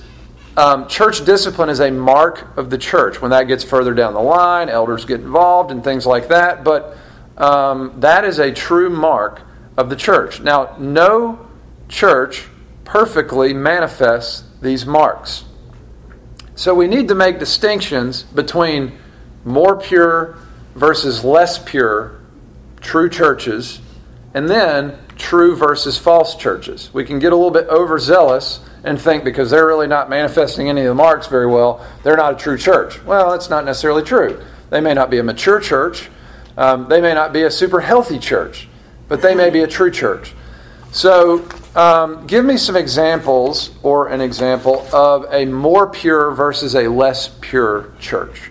um, 0.56 0.88
church 0.88 1.24
discipline 1.24 1.68
is 1.68 1.80
a 1.80 1.90
mark 1.90 2.56
of 2.56 2.68
the 2.68 2.78
church. 2.78 3.22
When 3.22 3.30
that 3.30 3.44
gets 3.44 3.62
further 3.62 3.94
down 3.94 4.14
the 4.14 4.20
line, 4.20 4.68
elders 4.68 5.04
get 5.04 5.20
involved 5.20 5.70
and 5.70 5.84
things 5.84 6.04
like 6.04 6.28
that. 6.28 6.64
But 6.64 6.96
um, 7.36 8.00
that 8.00 8.24
is 8.24 8.40
a 8.40 8.50
true 8.50 8.90
mark 8.90 9.42
of 9.76 9.90
the 9.90 9.96
church. 9.96 10.40
Now, 10.40 10.74
no 10.78 11.46
church 11.88 12.48
perfectly 12.84 13.52
manifests 13.52 14.42
these 14.60 14.84
marks. 14.84 15.44
So 16.56 16.74
we 16.74 16.88
need 16.88 17.08
to 17.08 17.14
make 17.14 17.38
distinctions 17.38 18.22
between 18.22 18.98
more 19.44 19.76
pure 19.76 20.36
versus 20.74 21.22
less 21.22 21.58
pure 21.58 22.16
true 22.80 23.10
churches, 23.10 23.80
and 24.32 24.48
then 24.48 24.96
true 25.18 25.56
versus 25.56 25.98
false 25.98 26.36
churches. 26.36 26.92
We 26.92 27.04
can 27.04 27.18
get 27.18 27.32
a 27.32 27.36
little 27.36 27.50
bit 27.50 27.68
overzealous 27.68 28.60
and 28.84 29.00
think 29.00 29.24
because 29.24 29.50
they're 29.50 29.66
really 29.66 29.88
not 29.88 30.08
manifesting 30.08 30.68
any 30.68 30.82
of 30.82 30.86
the 30.86 30.94
marks 30.94 31.26
very 31.26 31.46
well, 31.46 31.84
they're 32.04 32.16
not 32.16 32.34
a 32.34 32.36
true 32.36 32.56
church. 32.56 33.02
Well, 33.04 33.30
that's 33.30 33.50
not 33.50 33.64
necessarily 33.64 34.02
true. 34.02 34.40
They 34.70 34.80
may 34.80 34.94
not 34.94 35.10
be 35.10 35.18
a 35.18 35.22
mature 35.22 35.58
church, 35.60 36.08
um, 36.56 36.88
they 36.88 37.00
may 37.00 37.12
not 37.12 37.32
be 37.32 37.42
a 37.42 37.50
super 37.50 37.80
healthy 37.80 38.18
church, 38.18 38.68
but 39.08 39.20
they 39.20 39.34
may 39.34 39.50
be 39.50 39.60
a 39.60 39.66
true 39.66 39.90
church. 39.90 40.32
So, 40.96 41.46
um, 41.74 42.26
give 42.26 42.42
me 42.42 42.56
some 42.56 42.74
examples 42.74 43.68
or 43.82 44.08
an 44.08 44.22
example 44.22 44.88
of 44.94 45.26
a 45.30 45.44
more 45.44 45.90
pure 45.90 46.30
versus 46.30 46.74
a 46.74 46.88
less 46.88 47.28
pure 47.42 47.92
church. 48.00 48.50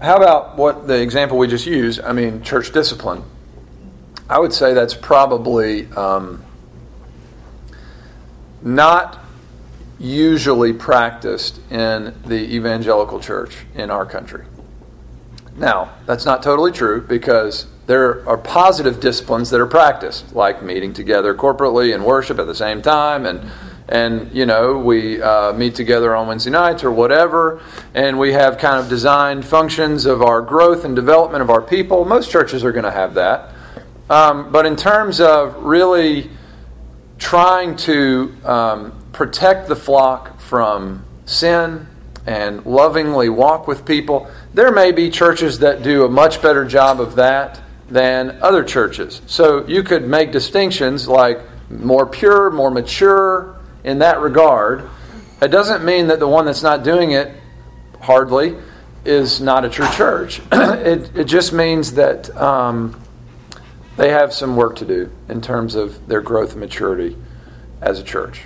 How 0.00 0.16
about 0.16 0.56
what 0.56 0.88
the 0.88 1.00
example 1.00 1.38
we 1.38 1.46
just 1.46 1.66
used? 1.66 2.00
I 2.00 2.12
mean, 2.12 2.42
church 2.42 2.72
discipline. 2.72 3.22
I 4.28 4.40
would 4.40 4.52
say 4.52 4.74
that's 4.74 4.94
probably 4.94 5.86
um, 5.92 6.44
not 8.60 9.21
usually 10.02 10.72
practiced 10.72 11.60
in 11.70 12.14
the 12.26 12.54
evangelical 12.54 13.20
church 13.20 13.64
in 13.74 13.90
our 13.90 14.04
country. 14.04 14.44
Now, 15.56 15.94
that's 16.06 16.24
not 16.24 16.42
totally 16.42 16.72
true 16.72 17.02
because 17.02 17.66
there 17.86 18.28
are 18.28 18.38
positive 18.38 19.00
disciplines 19.00 19.50
that 19.50 19.60
are 19.60 19.66
practiced, 19.66 20.34
like 20.34 20.62
meeting 20.62 20.92
together 20.92 21.34
corporately 21.34 21.94
and 21.94 22.04
worship 22.04 22.38
at 22.38 22.46
the 22.46 22.54
same 22.54 22.82
time 22.82 23.26
and 23.26 23.50
and 23.88 24.32
you 24.32 24.46
know 24.46 24.78
we 24.78 25.20
uh, 25.20 25.52
meet 25.52 25.74
together 25.74 26.14
on 26.14 26.26
Wednesday 26.26 26.50
nights 26.50 26.82
or 26.84 26.90
whatever, 26.90 27.60
and 27.94 28.18
we 28.18 28.32
have 28.32 28.56
kind 28.56 28.78
of 28.78 28.88
designed 28.88 29.44
functions 29.44 30.06
of 30.06 30.22
our 30.22 30.40
growth 30.40 30.84
and 30.84 30.96
development 30.96 31.42
of 31.42 31.50
our 31.50 31.60
people. 31.60 32.04
Most 32.04 32.30
churches 32.30 32.64
are 32.64 32.72
going 32.72 32.84
to 32.84 32.92
have 32.92 33.14
that, 33.14 33.52
um, 34.08 34.50
but 34.50 34.66
in 34.66 34.76
terms 34.76 35.20
of 35.20 35.62
really 35.62 36.30
trying 37.18 37.76
to 37.76 38.34
um, 38.44 39.01
protect 39.12 39.68
the 39.68 39.76
flock 39.76 40.40
from 40.40 41.04
sin 41.26 41.86
and 42.26 42.64
lovingly 42.64 43.28
walk 43.28 43.66
with 43.66 43.84
people, 43.84 44.30
there 44.54 44.70
may 44.70 44.92
be 44.92 45.10
churches 45.10 45.58
that 45.60 45.82
do 45.82 46.04
a 46.04 46.08
much 46.08 46.40
better 46.40 46.64
job 46.64 47.00
of 47.00 47.16
that 47.16 47.60
than 47.88 48.38
other 48.42 48.64
churches. 48.64 49.20
So 49.26 49.66
you 49.66 49.82
could 49.82 50.06
make 50.06 50.32
distinctions 50.32 51.08
like 51.08 51.40
more 51.70 52.06
pure, 52.06 52.50
more 52.50 52.70
mature, 52.70 53.58
in 53.84 53.98
that 53.98 54.20
regard. 54.20 54.88
It 55.40 55.48
doesn't 55.48 55.84
mean 55.84 56.06
that 56.08 56.20
the 56.20 56.28
one 56.28 56.46
that's 56.46 56.62
not 56.62 56.84
doing 56.84 57.12
it, 57.12 57.34
hardly, 58.00 58.56
is 59.04 59.40
not 59.40 59.64
a 59.64 59.68
true 59.68 59.88
church. 59.90 60.40
it, 60.52 61.16
it 61.16 61.24
just 61.24 61.52
means 61.52 61.94
that 61.94 62.34
um, 62.36 63.00
they 63.96 64.10
have 64.10 64.32
some 64.32 64.56
work 64.56 64.76
to 64.76 64.84
do 64.84 65.10
in 65.28 65.40
terms 65.40 65.74
of 65.74 66.06
their 66.06 66.20
growth 66.20 66.52
and 66.52 66.60
maturity 66.60 67.16
as 67.80 67.98
a 67.98 68.04
church. 68.04 68.44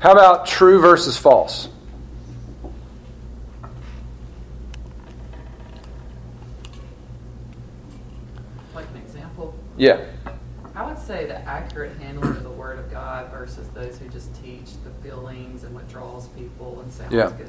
How 0.00 0.12
about 0.12 0.46
true 0.46 0.80
versus 0.80 1.16
false? 1.18 1.68
Like 8.74 8.86
an 8.94 8.96
example? 8.96 9.54
Yeah. 9.76 10.00
I 10.74 10.86
would 10.86 10.98
say 10.98 11.26
the 11.26 11.38
accurate 11.42 11.98
handling 11.98 12.36
of 12.36 12.42
the 12.42 12.50
Word 12.50 12.78
of 12.78 12.90
God 12.90 13.30
versus 13.30 13.68
those 13.68 13.98
who 13.98 14.08
just 14.08 14.34
teach 14.42 14.70
the 14.84 14.90
feelings 15.06 15.64
and 15.64 15.74
what 15.74 15.88
draws 15.90 16.28
people 16.28 16.80
and 16.80 16.90
sounds 16.92 17.12
Yeah. 17.12 17.30
good. 17.36 17.48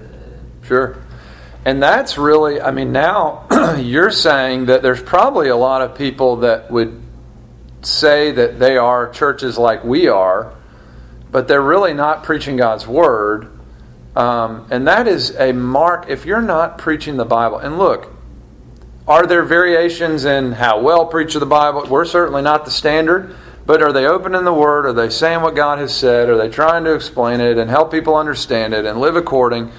Sure. 0.64 0.98
And 1.64 1.82
that's 1.82 2.18
really, 2.18 2.60
I 2.60 2.72
mean, 2.72 2.92
now 2.92 3.46
you're 3.78 4.12
saying 4.12 4.66
that 4.66 4.82
there's 4.82 5.02
probably 5.02 5.50
a 5.50 5.56
lot 5.56 5.82
of 5.82 5.96
people 5.96 6.38
that 6.38 6.70
would 6.72 7.02
say 7.84 8.32
that 8.32 8.60
they 8.60 8.78
are 8.78 9.10
churches 9.10 9.58
like 9.58 9.84
we 9.84 10.08
are, 10.08 10.52
but 11.32 11.48
they're 11.48 11.62
really 11.62 11.94
not 11.94 12.24
preaching 12.24 12.58
God's 12.58 12.86
Word. 12.86 13.58
Um, 14.16 14.68
and 14.70 14.88
that 14.88 15.08
is 15.08 15.36
a 15.38 15.54
mark 15.54 16.06
if 16.10 16.26
you're 16.26 16.42
not 16.42 16.78
preaching 16.78 17.18
the 17.18 17.26
Bible. 17.26 17.60
And 17.60 17.78
look, 17.78 18.14
are 19.08 19.26
there 19.26 19.44
variations 19.44 20.26
in 20.26 20.52
how 20.52 20.82
well 20.82 21.06
preach 21.06 21.34
the 21.34 21.46
Bible? 21.46 21.86
We're 21.90 22.06
certainly 22.06 22.42
not 22.42 22.66
the 22.66 22.72
standard, 22.72 23.36
but 23.66 23.82
are 23.82 23.94
they 23.94 24.06
opening 24.06 24.44
the 24.44 24.54
Word? 24.54 24.86
Are 24.86 24.94
they 24.94 25.10
saying 25.10 25.42
what 25.42 25.56
God 25.56 25.80
has 25.80 25.96
said? 25.96 26.30
Are 26.30 26.38
they 26.38 26.50
trying 26.50 26.84
to 26.84 26.94
explain 26.94 27.40
it 27.40 27.58
and 27.58 27.70
help 27.70 27.92
people 27.92 28.16
understand 28.16 28.74
it 28.74 28.86
and 28.86 29.00
live 29.00 29.16
according? 29.16 29.72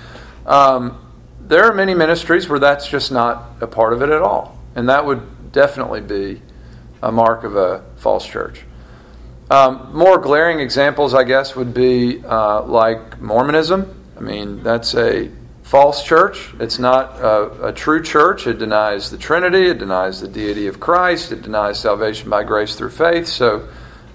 Um, 0.46 0.98
there 1.40 1.64
are 1.64 1.74
many 1.74 1.94
ministries 1.94 2.48
where 2.48 2.58
that's 2.58 2.88
just 2.88 3.12
not 3.12 3.50
a 3.60 3.66
part 3.66 3.92
of 3.92 4.02
it 4.02 4.08
at 4.08 4.22
all. 4.22 4.58
And 4.74 4.88
that 4.88 5.04
would 5.04 5.52
definitely 5.52 6.00
be 6.00 6.40
a 7.02 7.12
mark 7.12 7.44
of 7.44 7.56
a 7.56 7.84
false 7.96 8.26
church. 8.26 8.64
Um, 9.52 9.90
more 9.92 10.16
glaring 10.16 10.60
examples, 10.60 11.12
I 11.12 11.24
guess, 11.24 11.54
would 11.54 11.74
be 11.74 12.24
uh, 12.24 12.62
like 12.62 13.20
Mormonism. 13.20 14.02
I 14.16 14.20
mean, 14.20 14.62
that's 14.62 14.94
a 14.94 15.30
false 15.62 16.02
church. 16.04 16.54
It's 16.58 16.78
not 16.78 17.20
a, 17.20 17.66
a, 17.66 17.72
true 17.74 18.02
church. 18.02 18.46
It 18.46 18.58
denies 18.58 19.10
the 19.10 19.18
Trinity. 19.18 19.66
It 19.66 19.76
denies 19.76 20.22
the 20.22 20.28
deity 20.28 20.68
of 20.68 20.80
Christ. 20.80 21.32
It 21.32 21.42
denies 21.42 21.78
salvation 21.78 22.30
by 22.30 22.44
grace 22.44 22.76
through 22.76 22.92
faith. 22.92 23.28
So, 23.28 23.68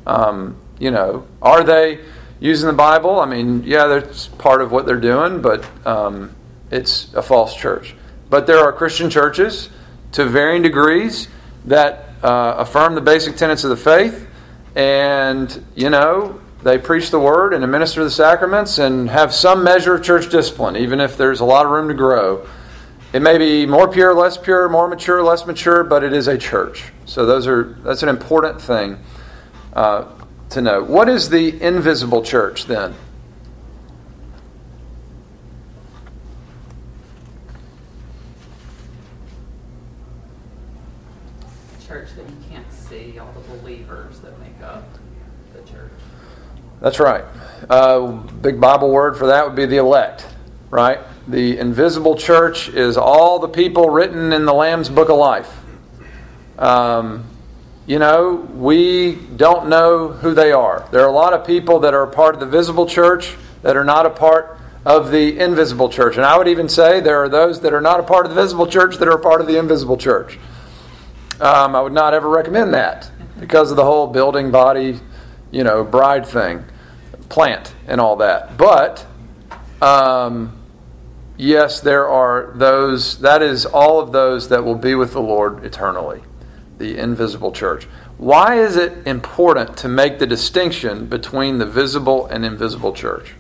um, 0.08 0.60
you 0.80 0.90
know, 0.90 1.28
are 1.40 1.64
they 1.64 2.00
using 2.40 2.66
the 2.66 2.74
Bible? 2.74 3.20
I 3.20 3.28
mean, 3.28 3.62
yeah, 3.62 3.86
that's 3.86 4.26
part 4.26 4.64
of 4.64 4.72
what 4.72 4.88
they're 4.88 5.00
doing, 5.00 5.44
but 5.44 5.70
um, 5.86 6.36
it's 6.72 7.14
a 7.14 7.22
false 7.22 7.56
church. 7.56 7.94
But 8.32 8.48
there 8.48 8.58
are 8.58 8.74
Christian 8.74 9.12
churches 9.12 9.70
to 10.14 10.26
varying 10.26 10.64
degrees 10.64 11.28
that 11.66 12.10
uh, 12.24 12.56
affirm 12.58 12.96
the 12.96 13.02
basic 13.02 13.36
tenets 13.36 13.64
of 13.64 13.70
the 13.70 13.78
faith, 13.78 14.27
and 14.78 15.66
you 15.76 15.90
know 15.90 16.40
they 16.64 16.78
preach 16.78 17.12
the 17.12 17.20
word 17.20 17.54
and 17.54 17.64
administer 17.64 18.04
the 18.04 18.12
sacraments 18.12 18.78
and 18.78 19.10
have 19.10 19.34
some 19.34 19.64
measure 19.64 19.96
of 19.96 20.04
church 20.04 20.30
discipline, 20.30 20.76
even 20.76 21.00
if 21.00 21.18
there's 21.18 21.40
a 21.40 21.46
lot 21.46 21.66
of 21.66 21.72
room 21.72 21.88
to 21.88 21.94
grow. 21.94 22.48
It 23.14 23.22
may 23.22 23.38
be 23.38 23.66
more 23.66 23.88
pure, 23.88 24.14
less 24.14 24.38
pure, 24.38 24.68
more 24.70 24.88
mature, 24.88 25.24
less 25.24 25.46
mature, 25.48 25.84
but 25.84 26.04
it 26.04 26.14
is 26.14 26.28
a 26.28 26.38
church. 26.38 26.84
So 27.06 27.26
those 27.26 27.48
are 27.48 27.76
that's 27.84 28.04
an 28.04 28.10
important 28.10 28.62
thing 28.62 29.00
uh, 29.74 30.06
to 30.50 30.62
know. 30.62 30.84
What 30.84 31.10
is 31.10 31.30
the 31.30 31.60
invisible 31.62 32.22
church 32.22 32.66
then? 32.66 32.94
Church 41.88 42.10
that 42.18 42.30
you 42.30 42.36
can't 42.50 42.72
see 42.74 43.18
all 43.18 43.32
the 43.32 43.58
believers 43.58 44.20
that 44.20 44.38
make 44.42 44.62
up 44.62 44.84
the 45.54 45.62
church. 45.62 45.92
That's 46.80 47.00
right. 47.00 47.26
Uh, 47.70 48.12
big 48.12 48.62
Bible 48.62 48.92
word 48.92 49.18
for 49.18 49.28
that 49.28 49.46
would 49.46 49.56
be 49.56 49.66
the 49.66 49.78
elect, 49.78 50.28
right? 50.70 51.00
The 51.28 51.58
invisible 51.58 52.16
church 52.16 52.70
is 52.70 52.98
all 52.98 53.40
the 53.40 53.48
people 53.48 53.90
written 53.90 54.32
in 54.32 54.46
the 54.46 54.54
Lamb's 54.54 54.88
Book 54.88 55.10
of 55.10 55.18
Life. 55.18 55.52
Um, 56.60 57.26
you 57.88 58.00
know, 58.00 58.36
we 58.54 59.16
don't 59.16 59.70
know 59.70 60.10
who 60.10 60.34
they 60.34 60.52
are. 60.52 60.88
There 60.92 61.02
are 61.02 61.10
a 61.10 61.14
lot 61.14 61.34
of 61.34 61.48
people 61.48 61.80
that 61.80 61.94
are 61.94 62.04
a 62.04 62.12
part 62.12 62.36
of 62.36 62.42
the 62.42 62.46
visible 62.46 62.86
church 62.86 63.36
that 63.64 63.76
are 63.76 63.86
not 63.86 64.06
a 64.06 64.10
part 64.10 64.60
of 64.86 65.10
the 65.10 65.40
invisible 65.40 65.90
church. 65.90 66.16
And 66.16 66.26
I 66.26 66.38
would 66.38 66.48
even 66.48 66.70
say 66.70 67.00
there 67.00 67.24
are 67.24 67.30
those 67.30 67.62
that 67.62 67.74
are 67.74 67.82
not 67.82 68.00
a 68.00 68.04
part 68.04 68.26
of 68.26 68.36
the 68.36 68.42
visible 68.42 68.68
church 68.68 68.98
that 68.98 69.08
are 69.08 69.18
a 69.18 69.20
part 69.20 69.42
of 69.42 69.48
the 69.48 69.58
invisible 69.58 69.98
church. 69.98 70.38
Um, 71.40 71.76
I 71.76 71.82
would 71.82 71.94
not 71.94 72.14
ever 72.14 72.30
recommend 72.30 72.74
that 72.74 73.10
because 73.40 73.72
of 73.72 73.78
the 73.78 73.84
whole 73.84 74.08
building 74.08 74.52
body, 74.52 75.00
you 75.52 75.64
know, 75.64 75.84
bride 75.84 76.26
thing, 76.26 76.66
plant, 77.30 77.74
and 77.88 78.00
all 78.02 78.16
that. 78.18 78.58
But 78.58 79.06
um, 79.82 80.58
yes, 81.38 81.82
there 81.82 82.08
are 82.08 82.52
those, 82.56 83.20
that 83.20 83.42
is 83.42 83.66
all 83.66 84.00
of 84.00 84.12
those 84.12 84.50
that 84.50 84.64
will 84.64 84.76
be 84.76 84.96
with 84.96 85.14
the 85.14 85.22
Lord 85.22 85.64
eternally, 85.64 86.22
the 86.78 86.98
invisible 86.98 87.52
church. 87.52 87.86
Why 88.18 88.60
is 88.60 88.76
it 88.76 89.06
important 89.06 89.78
to 89.78 89.88
make 89.88 90.18
the 90.18 90.26
distinction 90.26 91.06
between 91.06 91.60
the 91.60 91.66
visible 91.66 92.26
and 92.28 92.44
invisible 92.44 92.94
church? 92.94 93.36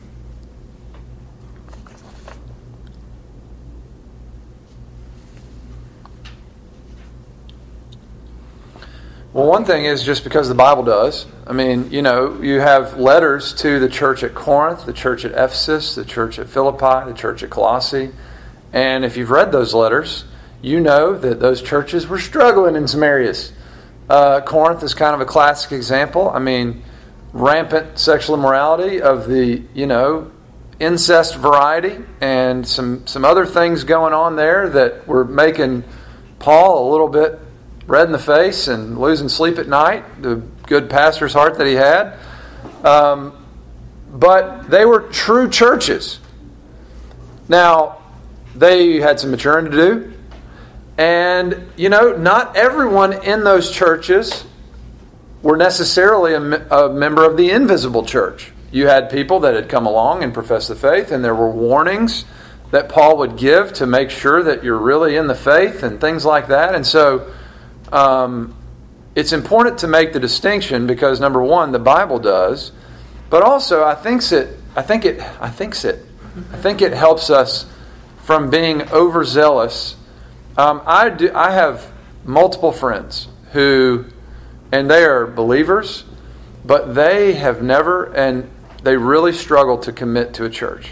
Well, 9.37 9.45
one 9.45 9.65
thing 9.65 9.85
is 9.85 10.03
just 10.03 10.23
because 10.23 10.47
the 10.47 10.55
Bible 10.55 10.81
does. 10.81 11.27
I 11.45 11.53
mean, 11.53 11.91
you 11.91 12.01
know, 12.01 12.41
you 12.41 12.59
have 12.59 12.97
letters 12.97 13.53
to 13.61 13.79
the 13.79 13.87
church 13.87 14.23
at 14.23 14.33
Corinth, 14.33 14.87
the 14.87 14.93
church 14.93 15.25
at 15.25 15.31
Ephesus, 15.33 15.93
the 15.93 16.03
church 16.03 16.39
at 16.39 16.49
Philippi, 16.49 17.07
the 17.07 17.15
church 17.15 17.43
at 17.43 17.51
Colossae. 17.51 18.09
And 18.73 19.05
if 19.05 19.15
you've 19.15 19.29
read 19.29 19.51
those 19.51 19.75
letters, 19.75 20.25
you 20.63 20.79
know 20.79 21.15
that 21.15 21.39
those 21.39 21.61
churches 21.61 22.07
were 22.07 22.17
struggling 22.17 22.75
in 22.75 22.87
some 22.87 23.03
areas. 23.03 23.53
Uh, 24.09 24.41
Corinth 24.41 24.81
is 24.81 24.95
kind 24.95 25.13
of 25.13 25.21
a 25.21 25.25
classic 25.25 25.71
example. 25.71 26.31
I 26.31 26.39
mean, 26.39 26.81
rampant 27.31 27.99
sexual 27.99 28.37
immorality 28.37 29.03
of 29.03 29.27
the, 29.27 29.61
you 29.75 29.85
know, 29.85 30.31
incest 30.79 31.35
variety 31.35 32.03
and 32.21 32.67
some, 32.67 33.05
some 33.05 33.23
other 33.23 33.45
things 33.45 33.83
going 33.83 34.15
on 34.15 34.35
there 34.35 34.67
that 34.67 35.07
were 35.07 35.25
making 35.25 35.83
Paul 36.39 36.89
a 36.89 36.91
little 36.91 37.07
bit 37.07 37.39
red 37.87 38.05
in 38.05 38.11
the 38.11 38.19
face 38.19 38.67
and 38.67 38.99
losing 38.99 39.29
sleep 39.29 39.57
at 39.57 39.67
night, 39.67 40.21
the 40.21 40.35
good 40.67 40.89
pastor's 40.89 41.33
heart 41.33 41.57
that 41.57 41.67
he 41.67 41.73
had. 41.73 42.17
Um, 42.83 43.45
but 44.11 44.69
they 44.69 44.85
were 44.85 45.01
true 45.01 45.49
churches. 45.49 46.19
Now, 47.47 48.01
they 48.55 48.99
had 48.99 49.19
some 49.19 49.31
maturing 49.31 49.65
to 49.65 49.71
do. 49.71 50.13
And, 50.97 51.69
you 51.77 51.89
know, 51.89 52.15
not 52.15 52.57
everyone 52.57 53.13
in 53.23 53.43
those 53.43 53.71
churches 53.71 54.43
were 55.43 55.55
necessarily 55.57 56.33
a, 56.33 56.41
a, 56.41 56.89
member 56.91 57.23
of 57.23 57.37
the 57.37 57.51
invisible 57.51 58.03
church. 58.03 58.51
You 58.71 58.87
had 58.87 59.09
people 59.09 59.41
that 59.41 59.53
had 59.53 59.69
come 59.69 59.85
along 59.85 60.23
and 60.23 60.33
professed 60.33 60.67
the 60.69 60.75
faith, 60.75 61.11
and 61.11 61.23
there 61.23 61.35
were 61.35 61.49
warnings 61.49 62.25
that 62.71 62.89
Paul 62.89 63.17
would 63.19 63.37
give 63.37 63.71
to 63.73 63.85
make 63.85 64.09
sure 64.09 64.43
that 64.43 64.63
you're 64.63 64.77
really 64.77 65.15
in 65.15 65.27
the 65.27 65.35
faith 65.35 65.83
and 65.83 66.01
things 66.01 66.25
like 66.25 66.47
that. 66.47 66.75
And 66.75 66.85
so, 66.85 67.31
um, 67.91 68.55
it's 69.15 69.33
important 69.33 69.79
to 69.79 69.87
make 69.87 70.13
the 70.13 70.19
distinction 70.19 70.87
because 70.87 71.19
number 71.19 71.41
one, 71.41 71.71
the 71.71 71.79
Bible 71.79 72.19
does, 72.19 72.71
but 73.29 73.41
also 73.41 73.83
I 73.83 73.95
think 73.95 74.31
it, 74.31 74.57
I 74.75 74.81
think 74.81 75.05
it, 75.05 75.19
I 75.41 75.49
think 75.49 75.83
it, 75.83 76.05
I 76.53 76.57
think 76.57 76.81
it 76.81 76.93
helps 76.93 77.29
us 77.29 77.65
from 78.23 78.49
being 78.49 78.83
overzealous. 78.91 79.95
Um, 80.57 80.81
I 80.85 81.09
do, 81.09 81.31
I 81.33 81.51
have 81.51 81.91
multiple 82.25 82.71
friends 82.71 83.27
who, 83.53 84.05
and 84.71 84.89
they 84.89 85.03
are 85.03 85.25
believers, 85.25 86.03
but 86.65 86.93
they 86.93 87.33
have 87.33 87.63
never, 87.63 88.13
and 88.13 88.49
they 88.83 88.97
really 88.97 89.33
struggle 89.33 89.77
to 89.79 89.91
commit 89.91 90.35
to 90.35 90.45
a 90.45 90.49
church. 90.49 90.91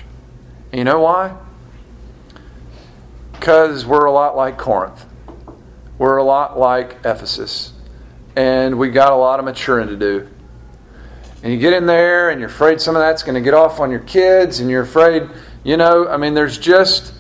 And 0.72 0.80
you 0.80 0.84
know 0.84 1.02
why? 1.02 1.36
Because 3.34 3.86
we're 3.86 4.06
a 4.06 4.12
lot 4.12 4.36
like 4.36 4.58
Corinth 4.58 5.06
we're 5.98 6.18
a 6.18 6.24
lot 6.24 6.58
like 6.60 6.98
Ephesus, 7.06 7.72
and 8.36 8.78
we 8.78 8.90
got 8.90 9.14
a 9.14 9.16
lot 9.16 9.40
of 9.40 9.46
maturing 9.46 9.88
to 9.88 9.96
do. 9.96 10.28
And 11.42 11.54
you 11.54 11.60
get 11.60 11.74
in 11.74 11.86
there, 11.86 12.30
and 12.30 12.40
you're 12.40 12.50
afraid 12.50 12.82
some 12.82 12.96
of 12.96 13.02
that's 13.02 13.24
going 13.24 13.36
to 13.36 13.42
get 13.42 13.54
off 13.54 13.80
on 13.80 13.92
your 13.92 14.00
kids, 14.00 14.60
and 14.60 14.70
you're 14.70 14.82
afraid, 14.82 15.30
you 15.64 15.78
know, 15.78 16.08
I 16.08 16.18
mean, 16.18 16.34
there's 16.34 16.58
just, 16.58 17.14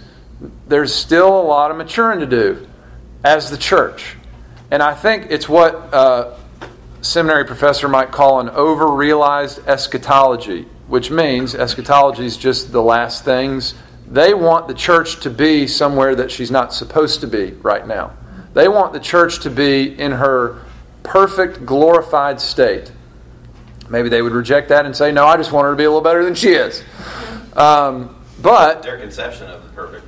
there's 0.67 0.93
still 0.93 1.39
a 1.39 1.43
lot 1.43 1.71
of 1.71 1.77
maturing 1.77 2.19
to 2.19 2.25
do 2.25 2.67
as 3.23 3.49
the 3.49 3.57
church. 3.57 4.15
And 4.71 4.81
I 4.81 4.93
think 4.93 5.27
it's 5.29 5.47
what 5.47 5.75
a 5.93 6.37
seminary 7.01 7.45
professor 7.45 7.87
might 7.87 8.11
call 8.11 8.39
an 8.39 8.49
over 8.49 8.87
realized 8.87 9.67
eschatology, 9.67 10.63
which 10.87 11.11
means 11.11 11.53
eschatology 11.53 12.25
is 12.25 12.35
just 12.35 12.71
the 12.71 12.81
last 12.81 13.23
things. 13.23 13.75
They 14.07 14.33
want 14.33 14.67
the 14.67 14.73
church 14.73 15.21
to 15.21 15.29
be 15.29 15.67
somewhere 15.67 16.15
that 16.15 16.31
she's 16.31 16.51
not 16.51 16.73
supposed 16.73 17.21
to 17.21 17.27
be 17.27 17.51
right 17.61 17.87
now. 17.87 18.13
They 18.55 18.69
want 18.69 18.93
the 18.93 19.01
church 19.01 19.41
to 19.41 19.49
be 19.49 19.99
in 19.99 20.13
her 20.13 20.61
perfect, 21.03 21.65
glorified 21.65 22.39
state. 22.39 22.89
Maybe 23.89 24.07
they 24.07 24.21
would 24.21 24.31
reject 24.31 24.69
that 24.69 24.85
and 24.85 24.95
say, 24.95 25.11
no, 25.11 25.27
I 25.27 25.35
just 25.35 25.51
want 25.51 25.65
her 25.65 25.71
to 25.71 25.77
be 25.77 25.83
a 25.83 25.89
little 25.89 26.01
better 26.01 26.23
than 26.23 26.35
she 26.35 26.53
is. 26.53 26.81
Um, 27.53 28.25
but. 28.41 28.81
Their 28.81 28.97
conception 28.97 29.47
of 29.49 29.61
the 29.61 29.69
perfect. 29.69 30.07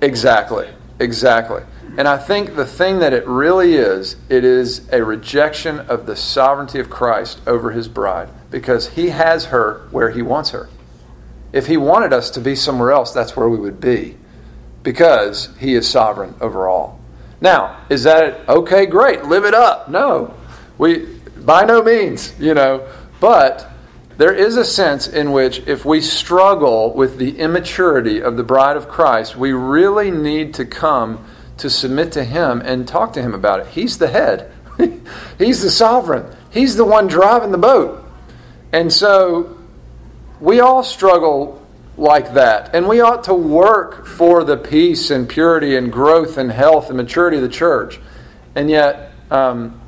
Exactly. 0.00 0.68
Exactly. 0.98 1.62
And 1.98 2.08
I 2.08 2.16
think 2.16 2.56
the 2.56 2.66
thing 2.66 3.00
that 3.00 3.12
it 3.12 3.26
really 3.26 3.74
is, 3.74 4.16
it 4.30 4.42
is 4.42 4.88
a 4.90 5.04
rejection 5.04 5.80
of 5.80 6.06
the 6.06 6.16
sovereignty 6.16 6.80
of 6.80 6.88
Christ 6.88 7.42
over 7.46 7.72
his 7.72 7.88
bride 7.88 8.30
because 8.50 8.88
he 8.88 9.10
has 9.10 9.46
her 9.46 9.86
where 9.90 10.10
he 10.10 10.22
wants 10.22 10.50
her. 10.50 10.70
If 11.52 11.66
he 11.66 11.76
wanted 11.76 12.14
us 12.14 12.30
to 12.30 12.40
be 12.40 12.56
somewhere 12.56 12.92
else, 12.92 13.12
that's 13.12 13.36
where 13.36 13.50
we 13.50 13.58
would 13.58 13.80
be 13.80 14.16
because 14.82 15.54
he 15.58 15.74
is 15.74 15.86
sovereign 15.88 16.34
over 16.40 16.66
all. 16.68 17.00
Now, 17.40 17.84
is 17.88 18.04
that 18.04 18.48
okay? 18.48 18.86
Great, 18.86 19.24
live 19.24 19.44
it 19.44 19.54
up. 19.54 19.88
No, 19.88 20.34
we 20.78 21.06
by 21.38 21.64
no 21.64 21.82
means, 21.82 22.34
you 22.40 22.54
know. 22.54 22.86
But 23.20 23.70
there 24.16 24.32
is 24.32 24.56
a 24.56 24.64
sense 24.64 25.06
in 25.06 25.32
which, 25.32 25.60
if 25.66 25.84
we 25.84 26.00
struggle 26.00 26.94
with 26.94 27.18
the 27.18 27.38
immaturity 27.38 28.22
of 28.22 28.36
the 28.36 28.42
bride 28.42 28.76
of 28.76 28.88
Christ, 28.88 29.36
we 29.36 29.52
really 29.52 30.10
need 30.10 30.54
to 30.54 30.64
come 30.64 31.24
to 31.58 31.68
submit 31.70 32.12
to 32.12 32.24
Him 32.24 32.62
and 32.64 32.88
talk 32.88 33.12
to 33.14 33.22
Him 33.22 33.34
about 33.34 33.60
it. 33.60 33.66
He's 33.68 33.98
the 33.98 34.08
head. 34.08 34.52
He's 35.38 35.62
the 35.62 35.70
sovereign. 35.70 36.34
He's 36.50 36.76
the 36.76 36.84
one 36.84 37.06
driving 37.06 37.52
the 37.52 37.58
boat. 37.58 38.04
And 38.72 38.92
so 38.92 39.58
we 40.40 40.60
all 40.60 40.82
struggle 40.82 41.65
like 41.96 42.34
that. 42.34 42.74
And 42.74 42.88
we 42.88 43.00
ought 43.00 43.24
to 43.24 43.34
work 43.34 44.06
for 44.06 44.44
the 44.44 44.56
peace 44.56 45.10
and 45.10 45.28
purity 45.28 45.76
and 45.76 45.92
growth 45.92 46.36
and 46.36 46.50
health 46.50 46.88
and 46.88 46.96
maturity 46.96 47.38
of 47.38 47.42
the 47.42 47.48
church. 47.48 47.98
And 48.54 48.70
yet, 48.70 49.12
um, 49.30 49.80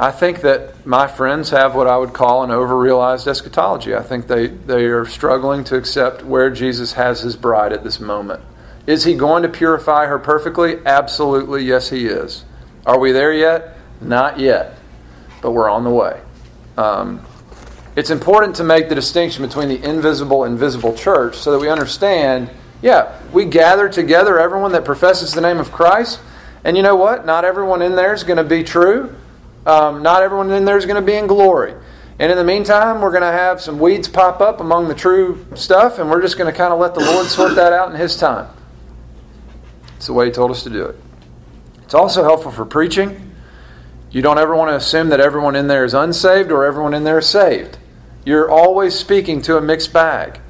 I 0.00 0.10
think 0.10 0.40
that 0.40 0.86
my 0.86 1.06
friends 1.06 1.50
have 1.50 1.74
what 1.74 1.86
I 1.86 1.96
would 1.96 2.12
call 2.12 2.42
an 2.42 2.50
overrealized 2.50 3.28
eschatology. 3.28 3.94
I 3.94 4.02
think 4.02 4.26
they, 4.26 4.48
they 4.48 4.86
are 4.86 5.04
struggling 5.04 5.64
to 5.64 5.76
accept 5.76 6.24
where 6.24 6.50
Jesus 6.50 6.94
has 6.94 7.20
his 7.20 7.36
bride 7.36 7.72
at 7.72 7.84
this 7.84 8.00
moment. 8.00 8.42
Is 8.86 9.04
he 9.04 9.14
going 9.14 9.44
to 9.44 9.48
purify 9.48 10.06
her 10.06 10.18
perfectly? 10.18 10.78
Absolutely, 10.84 11.64
yes, 11.64 11.88
he 11.90 12.06
is. 12.06 12.44
Are 12.84 12.98
we 12.98 13.12
there 13.12 13.32
yet? 13.32 13.76
Not 14.00 14.40
yet, 14.40 14.76
but 15.40 15.52
we're 15.52 15.70
on 15.70 15.84
the 15.84 15.90
way. 15.90 16.20
Um, 16.76 17.24
it's 17.94 18.10
important 18.10 18.56
to 18.56 18.64
make 18.64 18.88
the 18.88 18.94
distinction 18.94 19.44
between 19.46 19.68
the 19.68 19.82
invisible 19.82 20.44
and 20.44 20.58
visible 20.58 20.94
church 20.94 21.36
so 21.36 21.52
that 21.52 21.58
we 21.58 21.68
understand 21.68 22.50
yeah, 22.82 23.16
we 23.32 23.44
gather 23.44 23.88
together 23.88 24.38
everyone 24.40 24.72
that 24.72 24.84
professes 24.84 25.32
the 25.32 25.40
name 25.40 25.58
of 25.58 25.70
Christ. 25.70 26.20
And 26.64 26.76
you 26.76 26.82
know 26.82 26.96
what? 26.96 27.24
Not 27.24 27.44
everyone 27.44 27.80
in 27.80 27.94
there 27.94 28.12
is 28.12 28.24
going 28.24 28.36
to 28.36 28.44
be 28.44 28.64
true. 28.64 29.14
Um, 29.64 30.02
not 30.02 30.22
everyone 30.22 30.50
in 30.50 30.64
there 30.64 30.76
is 30.76 30.84
going 30.84 31.00
to 31.00 31.06
be 31.06 31.14
in 31.14 31.28
glory. 31.28 31.74
And 32.18 32.30
in 32.30 32.36
the 32.36 32.44
meantime, 32.44 33.00
we're 33.00 33.10
going 33.10 33.22
to 33.22 33.32
have 33.32 33.60
some 33.60 33.78
weeds 33.78 34.08
pop 34.08 34.40
up 34.40 34.60
among 34.60 34.88
the 34.88 34.94
true 34.94 35.46
stuff, 35.54 35.98
and 35.98 36.10
we're 36.10 36.20
just 36.20 36.36
going 36.36 36.52
to 36.52 36.56
kind 36.56 36.72
of 36.72 36.80
let 36.80 36.94
the 36.94 37.00
Lord 37.00 37.26
sort 37.26 37.54
that 37.54 37.72
out 37.72 37.90
in 37.90 37.96
His 37.96 38.16
time. 38.16 38.48
It's 39.96 40.06
the 40.06 40.12
way 40.12 40.26
He 40.26 40.32
told 40.32 40.50
us 40.50 40.64
to 40.64 40.70
do 40.70 40.84
it. 40.86 40.96
It's 41.84 41.94
also 41.94 42.22
helpful 42.24 42.50
for 42.50 42.64
preaching. 42.64 43.32
You 44.10 44.22
don't 44.22 44.38
ever 44.38 44.54
want 44.54 44.70
to 44.70 44.76
assume 44.76 45.08
that 45.08 45.20
everyone 45.20 45.56
in 45.56 45.68
there 45.68 45.84
is 45.84 45.94
unsaved 45.94 46.50
or 46.50 46.64
everyone 46.64 46.94
in 46.94 47.04
there 47.04 47.18
is 47.18 47.26
saved 47.26 47.78
you're 48.24 48.50
always 48.50 48.94
speaking 48.94 49.42
to 49.42 49.56
a 49.56 49.60
mixed 49.60 49.92
bag. 49.92 50.40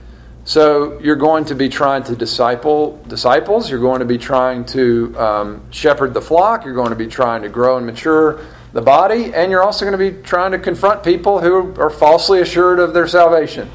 So 0.45 0.99
you're 0.99 1.17
going 1.17 1.45
to 1.47 1.55
be 1.55 1.69
trying 1.69 2.03
to 2.05 2.17
disciple 2.17 3.03
disciples. 3.07 3.71
You're 3.71 3.81
going 3.81 4.01
to 4.01 4.05
be 4.05 4.19
trying 4.19 4.65
to 4.67 5.17
um, 5.17 5.63
shepherd 5.71 6.15
the 6.15 6.21
flock. 6.21 6.65
You're 6.65 6.75
going 6.75 6.91
to 6.91 6.97
be 6.97 7.07
trying 7.07 7.43
to 7.43 7.49
grow 7.49 7.77
and 7.77 7.87
mature 7.87 8.41
the 8.73 8.83
body, 8.83 9.33
and 9.35 9.51
you're 9.51 9.63
also 9.63 9.85
going 9.85 9.99
to 9.99 10.11
be 10.11 10.23
trying 10.23 10.53
to 10.53 10.59
confront 10.59 11.05
people 11.05 11.41
who 11.41 11.75
are 11.81 11.91
falsely 11.91 12.41
assured 12.41 12.79
of 12.79 12.95
their 12.95 13.07
salvation. 13.07 13.71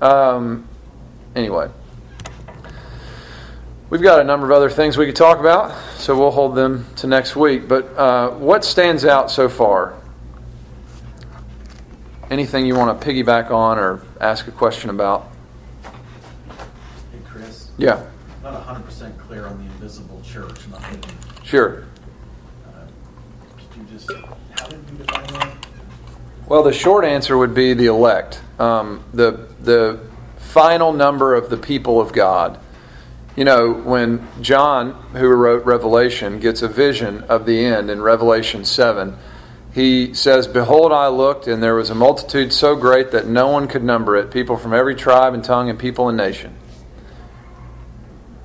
Um, 0.00 0.66
anyway, 1.36 1.68
we've 3.90 4.02
got 4.02 4.20
a 4.20 4.24
number 4.24 4.46
of 4.46 4.52
other 4.52 4.70
things 4.70 4.96
we 4.96 5.06
could 5.06 5.16
talk 5.16 5.38
about, 5.38 5.76
so 5.98 6.18
we'll 6.18 6.30
hold 6.30 6.54
them 6.54 6.86
to 6.96 7.06
next 7.06 7.36
week. 7.36 7.68
But 7.68 7.96
uh, 7.96 8.30
what 8.30 8.64
stands 8.64 9.04
out 9.04 9.30
so 9.30 9.48
far? 9.48 10.01
Anything 12.32 12.64
you 12.64 12.74
want 12.74 12.98
to 12.98 13.06
piggyback 13.06 13.50
on 13.50 13.78
or 13.78 14.00
ask 14.18 14.48
a 14.48 14.52
question 14.52 14.88
about? 14.88 15.30
Hey, 15.82 15.90
Chris, 17.26 17.68
Yeah, 17.76 18.06
not 18.42 18.54
hundred 18.62 18.86
percent 18.86 19.18
clear 19.18 19.46
on 19.46 19.58
the 19.58 19.64
invisible 19.64 20.18
church. 20.24 20.60
Sure. 21.42 21.84
uh, 22.66 22.86
could 23.58 23.76
you 23.76 23.84
just, 23.92 24.10
how 24.58 24.66
did 24.66 24.80
you 24.90 24.96
define 25.04 25.26
that? 25.34 25.66
Well, 26.48 26.62
the 26.62 26.72
short 26.72 27.04
answer 27.04 27.36
would 27.36 27.54
be 27.54 27.74
the 27.74 27.84
elect, 27.88 28.40
um, 28.58 29.04
the 29.12 29.48
the 29.60 30.00
final 30.38 30.90
number 30.94 31.34
of 31.34 31.50
the 31.50 31.58
people 31.58 32.00
of 32.00 32.14
God. 32.14 32.58
You 33.36 33.44
know, 33.44 33.74
when 33.74 34.26
John, 34.40 34.92
who 35.12 35.28
wrote 35.28 35.66
Revelation, 35.66 36.40
gets 36.40 36.62
a 36.62 36.68
vision 36.68 37.24
of 37.24 37.44
the 37.44 37.62
end 37.62 37.90
in 37.90 38.00
Revelation 38.00 38.64
seven, 38.64 39.18
he 39.72 40.12
says, 40.14 40.46
"Behold, 40.46 40.92
I 40.92 41.08
looked, 41.08 41.46
and 41.46 41.62
there 41.62 41.74
was 41.74 41.90
a 41.90 41.94
multitude 41.94 42.52
so 42.52 42.76
great 42.76 43.10
that 43.12 43.26
no 43.26 43.48
one 43.48 43.68
could 43.68 43.82
number 43.82 44.16
it, 44.16 44.30
people 44.30 44.56
from 44.56 44.74
every 44.74 44.94
tribe 44.94 45.34
and 45.34 45.42
tongue 45.42 45.70
and 45.70 45.78
people 45.78 46.08
and 46.08 46.16
nation." 46.16 46.54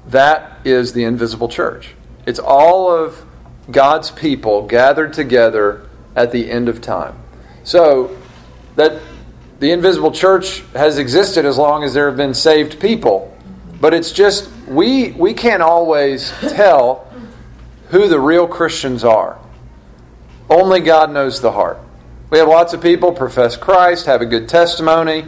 That 0.07 0.59
is 0.63 0.93
the 0.93 1.03
invisible 1.03 1.49
church. 1.49 1.95
It's 2.25 2.39
all 2.39 2.89
of 2.89 3.25
God's 3.69 4.11
people 4.11 4.65
gathered 4.65 5.13
together 5.13 5.81
at 6.15 6.31
the 6.31 6.49
end 6.49 6.69
of 6.69 6.79
time. 6.81 7.15
So 7.63 8.11
that 8.77 8.93
the 9.59 9.71
invisible 9.71 10.11
church 10.11 10.63
has 10.73 10.97
existed 10.97 11.45
as 11.45 11.57
long 11.57 11.83
as 11.83 11.93
there 11.93 12.07
have 12.07 12.15
been 12.15 12.33
saved 12.33 12.79
people. 12.79 13.33
But 13.81 13.93
it's 13.93 14.11
just 14.11 14.49
we 14.67 15.11
we 15.11 15.33
can't 15.33 15.61
always 15.61 16.31
tell 16.41 17.07
who 17.89 18.07
the 18.07 18.19
real 18.19 18.47
Christians 18.47 19.03
are. 19.03 19.37
Only 20.49 20.79
God 20.79 21.11
knows 21.11 21.41
the 21.41 21.51
heart. 21.51 21.79
We 22.29 22.37
have 22.39 22.47
lots 22.47 22.73
of 22.73 22.81
people 22.81 23.11
profess 23.11 23.55
Christ, 23.55 24.05
have 24.05 24.21
a 24.21 24.25
good 24.25 24.49
testimony, 24.49 25.25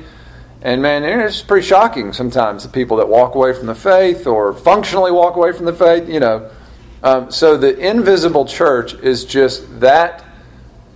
and 0.61 0.81
man, 0.81 1.03
it's 1.03 1.41
pretty 1.41 1.65
shocking 1.65 2.11
sometimes 2.11 2.63
the 2.63 2.69
people 2.69 2.97
that 2.97 3.07
walk 3.07 3.35
away 3.35 3.53
from 3.53 3.67
the 3.67 3.75
faith 3.75 4.27
or 4.27 4.53
functionally 4.53 5.11
walk 5.11 5.35
away 5.37 5.53
from 5.53 5.65
the 5.65 5.73
faith. 5.73 6.09
You 6.09 6.19
know, 6.19 6.51
um, 7.01 7.31
so 7.31 7.55
the 7.55 7.77
invisible 7.77 8.45
church 8.45 8.93
is 8.95 9.23
just 9.23 9.79
that 9.79 10.25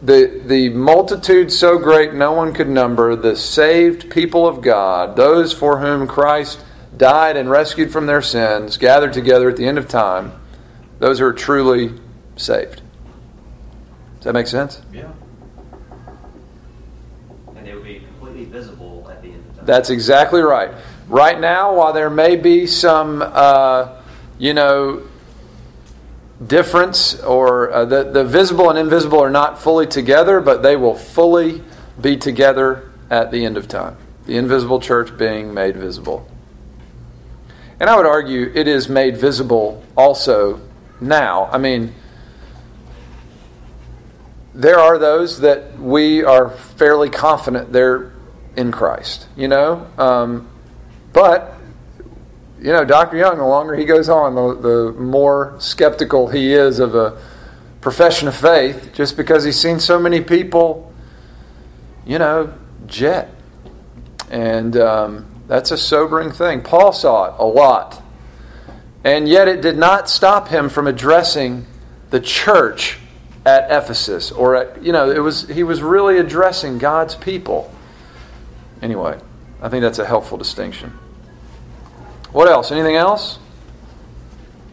the 0.01 0.41
the 0.45 0.67
multitude 0.69 1.49
so 1.49 1.77
great 1.77 2.13
no 2.13 2.33
one 2.33 2.53
could 2.53 2.67
number 2.67 3.15
the 3.15 3.37
saved 3.37 4.11
people 4.11 4.45
of 4.45 4.61
God 4.61 5.15
those 5.15 5.53
for 5.53 5.79
whom 5.79 6.07
Christ 6.07 6.59
died 6.97 7.37
and 7.37 7.49
rescued 7.49 7.89
from 7.89 8.05
their 8.05 8.21
sins 8.21 8.75
gathered 8.75 9.13
together 9.13 9.49
at 9.49 9.55
the 9.55 9.65
end 9.65 9.77
of 9.77 9.87
time 9.87 10.33
those 10.99 11.19
who 11.19 11.25
are 11.25 11.31
truly 11.31 11.93
saved 12.35 12.82
does 14.23 14.31
that 14.31 14.39
make 14.39 14.47
sense? 14.47 14.81
Yeah. 14.93 15.11
And 17.57 17.67
they 17.67 17.73
would 17.73 17.83
be 17.83 17.99
completely 17.99 18.45
visible 18.45 19.05
at 19.11 19.21
the 19.21 19.27
end 19.27 19.43
of 19.49 19.57
time. 19.57 19.65
that's 19.65 19.89
exactly 19.89 20.39
right. 20.39 20.71
Right 21.09 21.37
now 21.37 21.75
while 21.75 21.91
there 21.91 22.09
may 22.09 22.37
be 22.37 22.65
some 22.65 23.21
uh, 23.21 24.01
you 24.39 24.53
know 24.53 25.01
difference 26.47 27.19
or 27.19 27.69
uh, 27.73 27.83
the, 27.83 28.11
the 28.11 28.23
visible 28.23 28.69
and 28.69 28.79
invisible 28.79 29.19
are 29.19 29.29
not 29.29 29.61
fully 29.61 29.87
together 29.87 30.39
but 30.39 30.63
they 30.63 30.77
will 30.77 30.95
fully 30.95 31.61
be 31.99 32.15
together 32.15 32.93
at 33.09 33.29
the 33.29 33.43
end 33.43 33.57
of 33.57 33.67
time. 33.67 33.97
The 34.25 34.37
invisible 34.37 34.79
church 34.79 35.17
being 35.17 35.53
made 35.53 35.75
visible. 35.75 36.25
And 37.77 37.89
i 37.89 37.97
would 37.97 38.05
argue 38.05 38.53
it 38.55 38.69
is 38.69 38.87
made 38.87 39.17
visible 39.17 39.83
also 39.97 40.61
now. 41.01 41.49
I 41.51 41.57
mean 41.57 41.93
there 44.55 44.79
are 44.79 44.97
those 44.97 45.41
that 45.41 45.79
we 45.79 46.23
are 46.23 46.49
fairly 46.49 47.09
confident 47.09 47.71
they're 47.71 48.11
in 48.55 48.71
christ 48.71 49.27
you 49.35 49.47
know 49.47 49.87
um, 49.97 50.47
but 51.11 51.53
you 52.63 52.71
know, 52.71 52.85
Dr. 52.85 53.17
Young, 53.17 53.39
the 53.39 53.45
longer 53.45 53.75
he 53.75 53.83
goes 53.83 54.07
on, 54.07 54.35
the, 54.35 54.55
the 54.55 54.91
more 54.93 55.53
skeptical 55.59 56.29
he 56.29 56.53
is 56.53 56.79
of 56.79 56.95
a 56.95 57.21
profession 57.81 58.29
of 58.29 58.35
faith 58.37 58.91
just 58.93 59.17
because 59.17 59.43
he's 59.43 59.59
seen 59.59 59.81
so 59.81 59.99
many 59.99 60.21
people, 60.21 60.93
you 62.05 62.17
know, 62.17 62.53
jet. 62.87 63.35
And 64.31 64.77
um, 64.77 65.43
that's 65.49 65.71
a 65.71 65.77
sobering 65.77 66.31
thing. 66.31 66.61
Paul 66.61 66.93
saw 66.93 67.25
it 67.25 67.35
a 67.37 67.45
lot. 67.45 68.01
And 69.03 69.27
yet 69.27 69.49
it 69.49 69.59
did 69.59 69.77
not 69.77 70.09
stop 70.09 70.47
him 70.47 70.69
from 70.69 70.87
addressing 70.87 71.65
the 72.11 72.21
church 72.21 72.97
at 73.45 73.69
Ephesus 73.71 74.31
or 74.31 74.55
at, 74.55 74.83
you 74.83 74.91
know, 74.91 75.09
it 75.11 75.19
was 75.19 75.47
he 75.49 75.63
was 75.63 75.81
really 75.81 76.17
addressing 76.17 76.77
God's 76.77 77.15
people. 77.15 77.73
Anyway, 78.81 79.19
I 79.61 79.69
think 79.69 79.81
that's 79.81 79.99
a 79.99 80.05
helpful 80.05 80.37
distinction. 80.37 80.89
What 82.31 82.47
else? 82.47 82.71
Anything 82.71 82.95
else? 82.95 83.39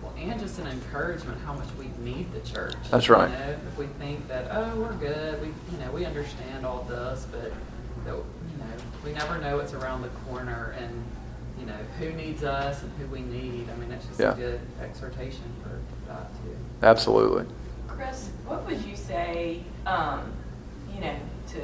Well, 0.03 0.15
and 0.19 0.41
just 0.41 0.59
an 0.59 0.67
encouragement 0.69 1.39
how 1.45 1.53
much 1.53 1.69
we 1.79 1.89
need 2.03 2.33
the 2.33 2.41
church. 2.41 2.75
That's 2.91 3.09
right. 3.09 3.31
You 3.31 3.37
know, 3.37 3.57
if 3.71 3.79
we 3.79 3.87
think 3.99 4.27
that 4.29 4.49
oh 4.51 4.77
we're 4.77 4.95
good, 4.95 5.41
we 5.41 5.49
you 5.49 5.85
know 5.85 5.91
we 5.93 6.05
understand 6.05 6.65
all 6.65 6.85
this, 6.85 7.27
but 7.31 7.43
that, 7.43 7.53
you 8.13 8.13
know 8.13 8.25
we 9.05 9.13
never 9.13 9.39
know 9.39 9.57
what's 9.57 9.73
around 9.73 10.03
the 10.03 10.09
corner, 10.29 10.75
and 10.79 11.05
you 11.59 11.67
know 11.67 11.77
who 11.99 12.13
needs 12.13 12.45
us 12.45 12.83
and 12.83 12.93
who 12.99 13.07
we 13.07 13.21
need. 13.21 13.69
I 13.71 13.77
mean 13.77 13.91
that's 13.91 14.07
just 14.07 14.21
Yeah. 14.21 14.33
a 14.33 14.37
good 14.37 14.61
exhortation 14.83 15.45
for 15.63 15.79
that 16.09 16.31
too. 16.43 16.57
Absolutely. 16.83 17.45
Chris, 18.01 18.31
what 18.47 18.65
would 18.67 18.83
you 18.87 18.97
say, 18.97 19.61
um, 19.85 20.33
you 20.95 21.03
know, 21.03 21.15
to 21.49 21.61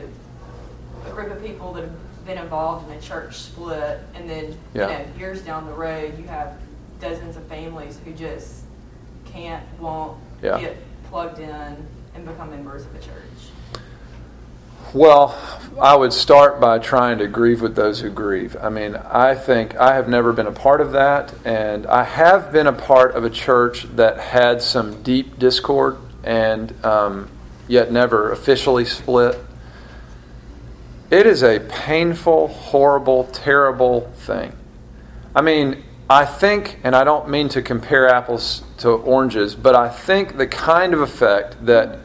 a 1.07 1.11
group 1.15 1.31
of 1.31 1.43
people 1.43 1.73
that 1.73 1.85
have 1.85 2.27
been 2.27 2.37
involved 2.37 2.91
in 2.91 2.95
a 2.95 3.01
church 3.01 3.37
split, 3.37 4.01
and 4.15 4.29
then 4.29 4.59
Yeah. 4.75 4.91
you 4.91 4.99
know, 4.99 5.05
years 5.19 5.41
down 5.41 5.65
the 5.65 5.73
road, 5.73 6.19
you 6.19 6.27
have 6.27 6.59
dozens 7.01 7.39
of 7.39 7.45
families 7.45 7.99
who 8.05 8.13
just 8.13 8.65
can't, 9.25 9.63
won't 9.81 10.19
Yeah. 10.43 10.61
get 10.61 10.77
plugged 11.09 11.39
in 11.39 11.87
and 12.15 12.27
become 12.27 12.51
members 12.51 12.85
of 12.85 12.95
a 12.95 12.99
church. 12.99 13.53
Well, 14.93 15.35
I 15.81 15.97
would 15.97 16.13
start 16.13 16.61
by 16.61 16.79
trying 16.81 17.17
to 17.19 17.27
grieve 17.29 17.63
with 17.63 17.77
those 17.77 18.01
who 18.01 18.11
grieve. 18.11 18.59
I 18.63 18.69
mean, 18.69 18.95
I 18.95 19.35
think 19.35 19.75
I 19.77 19.95
have 19.95 20.07
never 20.07 20.35
been 20.35 20.47
a 20.47 20.53
part 20.53 20.83
of 20.83 20.93
that, 20.93 21.33
and 21.47 21.87
I 21.87 22.05
have 22.05 22.53
been 22.53 22.67
a 22.67 22.73
part 22.75 23.15
of 23.15 23.25
a 23.25 23.31
church 23.31 23.87
that 23.97 24.19
had 24.19 24.61
some 24.61 25.03
deep 25.03 25.39
discord 25.39 25.97
and 26.27 26.85
um, 26.85 27.31
yet 27.69 27.91
never 27.91 28.33
officially 28.33 28.85
split. 28.85 29.39
It 31.11 31.27
is 31.27 31.43
a 31.43 31.61
painful, 31.61 32.49
horrible, 32.49 33.25
terrible 33.25 34.13
thing. 34.17 34.53
I 35.35 35.41
mean, 35.41 35.85
I 36.11 36.25
think, 36.25 36.79
and 36.85 36.95
I 36.95 37.05
don't 37.05 37.29
mean 37.29 37.49
to 37.51 37.63
compare 37.63 38.09
apples 38.09 38.63
to 38.79 38.91
oranges, 38.91 39.55
but 39.55 39.75
I 39.75 39.89
think 39.89 40.37
the 40.37 40.47
kind 40.47 40.95
of 40.95 41.01
effect 41.01 41.65
that 41.67 42.01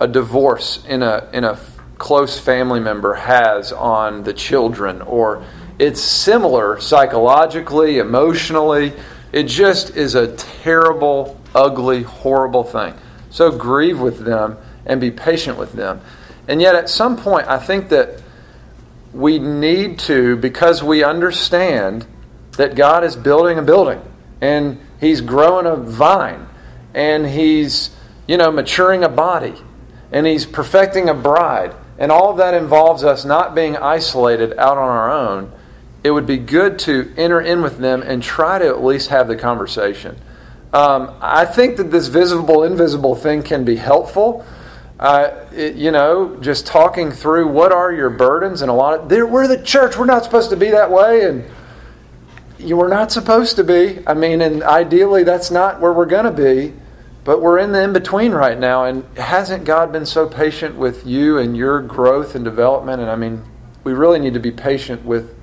a 0.00 0.08
divorce 0.08 0.84
in 0.86 1.02
a 1.02 1.28
in 1.32 1.44
a 1.44 1.58
close 1.98 2.38
family 2.38 2.80
member 2.80 3.14
has 3.14 3.72
on 3.72 4.24
the 4.24 4.32
children, 4.32 5.02
or 5.02 5.44
it's 5.78 6.00
similar 6.00 6.80
psychologically, 6.80 7.98
emotionally. 7.98 8.92
It 9.32 9.44
just 9.44 9.96
is 9.96 10.14
a 10.14 10.34
terrible, 10.36 11.40
ugly, 11.54 12.02
horrible 12.02 12.64
thing. 12.64 12.94
So 13.34 13.50
grieve 13.50 13.98
with 13.98 14.24
them 14.24 14.56
and 14.86 15.00
be 15.00 15.10
patient 15.10 15.58
with 15.58 15.72
them. 15.72 16.00
And 16.46 16.60
yet, 16.62 16.76
at 16.76 16.88
some 16.88 17.16
point, 17.16 17.48
I 17.48 17.58
think 17.58 17.88
that 17.88 18.22
we 19.12 19.40
need 19.40 19.98
to, 20.00 20.36
because 20.36 20.84
we 20.84 21.02
understand 21.02 22.06
that 22.52 22.76
God 22.76 23.02
is 23.02 23.16
building 23.16 23.58
a 23.58 23.62
building 23.62 24.00
and 24.40 24.78
He's 25.00 25.20
growing 25.20 25.66
a 25.66 25.74
vine 25.74 26.46
and 26.94 27.26
He's, 27.26 27.90
you 28.28 28.36
know, 28.36 28.52
maturing 28.52 29.02
a 29.02 29.08
body 29.08 29.54
and 30.12 30.28
He's 30.28 30.46
perfecting 30.46 31.08
a 31.08 31.14
bride. 31.14 31.74
And 31.98 32.12
all 32.12 32.30
of 32.30 32.36
that 32.36 32.54
involves 32.54 33.02
us 33.02 33.24
not 33.24 33.52
being 33.52 33.76
isolated 33.76 34.56
out 34.58 34.78
on 34.78 34.88
our 34.88 35.10
own. 35.10 35.50
It 36.04 36.12
would 36.12 36.26
be 36.26 36.36
good 36.36 36.78
to 36.80 37.12
enter 37.16 37.40
in 37.40 37.62
with 37.62 37.78
them 37.78 38.00
and 38.00 38.22
try 38.22 38.60
to 38.60 38.68
at 38.68 38.84
least 38.84 39.08
have 39.08 39.26
the 39.26 39.34
conversation. 39.34 40.20
Um, 40.74 41.14
I 41.20 41.44
think 41.44 41.76
that 41.76 41.92
this 41.92 42.08
visible 42.08 42.64
invisible 42.64 43.14
thing 43.14 43.44
can 43.44 43.64
be 43.64 43.76
helpful. 43.76 44.44
Uh, 44.98 45.46
it, 45.52 45.76
you 45.76 45.92
know, 45.92 46.36
just 46.40 46.66
talking 46.66 47.12
through 47.12 47.46
what 47.46 47.70
are 47.70 47.92
your 47.92 48.10
burdens 48.10 48.60
and 48.60 48.68
a 48.68 48.74
lot 48.74 48.98
of 48.98 49.30
we're 49.30 49.46
the 49.46 49.62
church. 49.62 49.96
We're 49.96 50.04
not 50.04 50.24
supposed 50.24 50.50
to 50.50 50.56
be 50.56 50.70
that 50.70 50.90
way, 50.90 51.28
and 51.28 51.44
you 52.58 52.76
were 52.76 52.88
not 52.88 53.12
supposed 53.12 53.54
to 53.54 53.62
be. 53.62 54.00
I 54.04 54.14
mean, 54.14 54.40
and 54.40 54.64
ideally, 54.64 55.22
that's 55.22 55.52
not 55.52 55.80
where 55.80 55.92
we're 55.92 56.06
going 56.06 56.24
to 56.24 56.32
be. 56.32 56.74
But 57.22 57.40
we're 57.40 57.58
in 57.58 57.70
the 57.70 57.80
in 57.80 57.92
between 57.92 58.32
right 58.32 58.58
now, 58.58 58.84
and 58.84 59.04
hasn't 59.16 59.64
God 59.64 59.92
been 59.92 60.04
so 60.04 60.28
patient 60.28 60.74
with 60.74 61.06
you 61.06 61.38
and 61.38 61.56
your 61.56 61.80
growth 61.82 62.34
and 62.34 62.44
development? 62.44 63.00
And 63.00 63.08
I 63.08 63.14
mean, 63.14 63.44
we 63.84 63.92
really 63.92 64.18
need 64.18 64.34
to 64.34 64.40
be 64.40 64.50
patient 64.50 65.04
with 65.04 65.34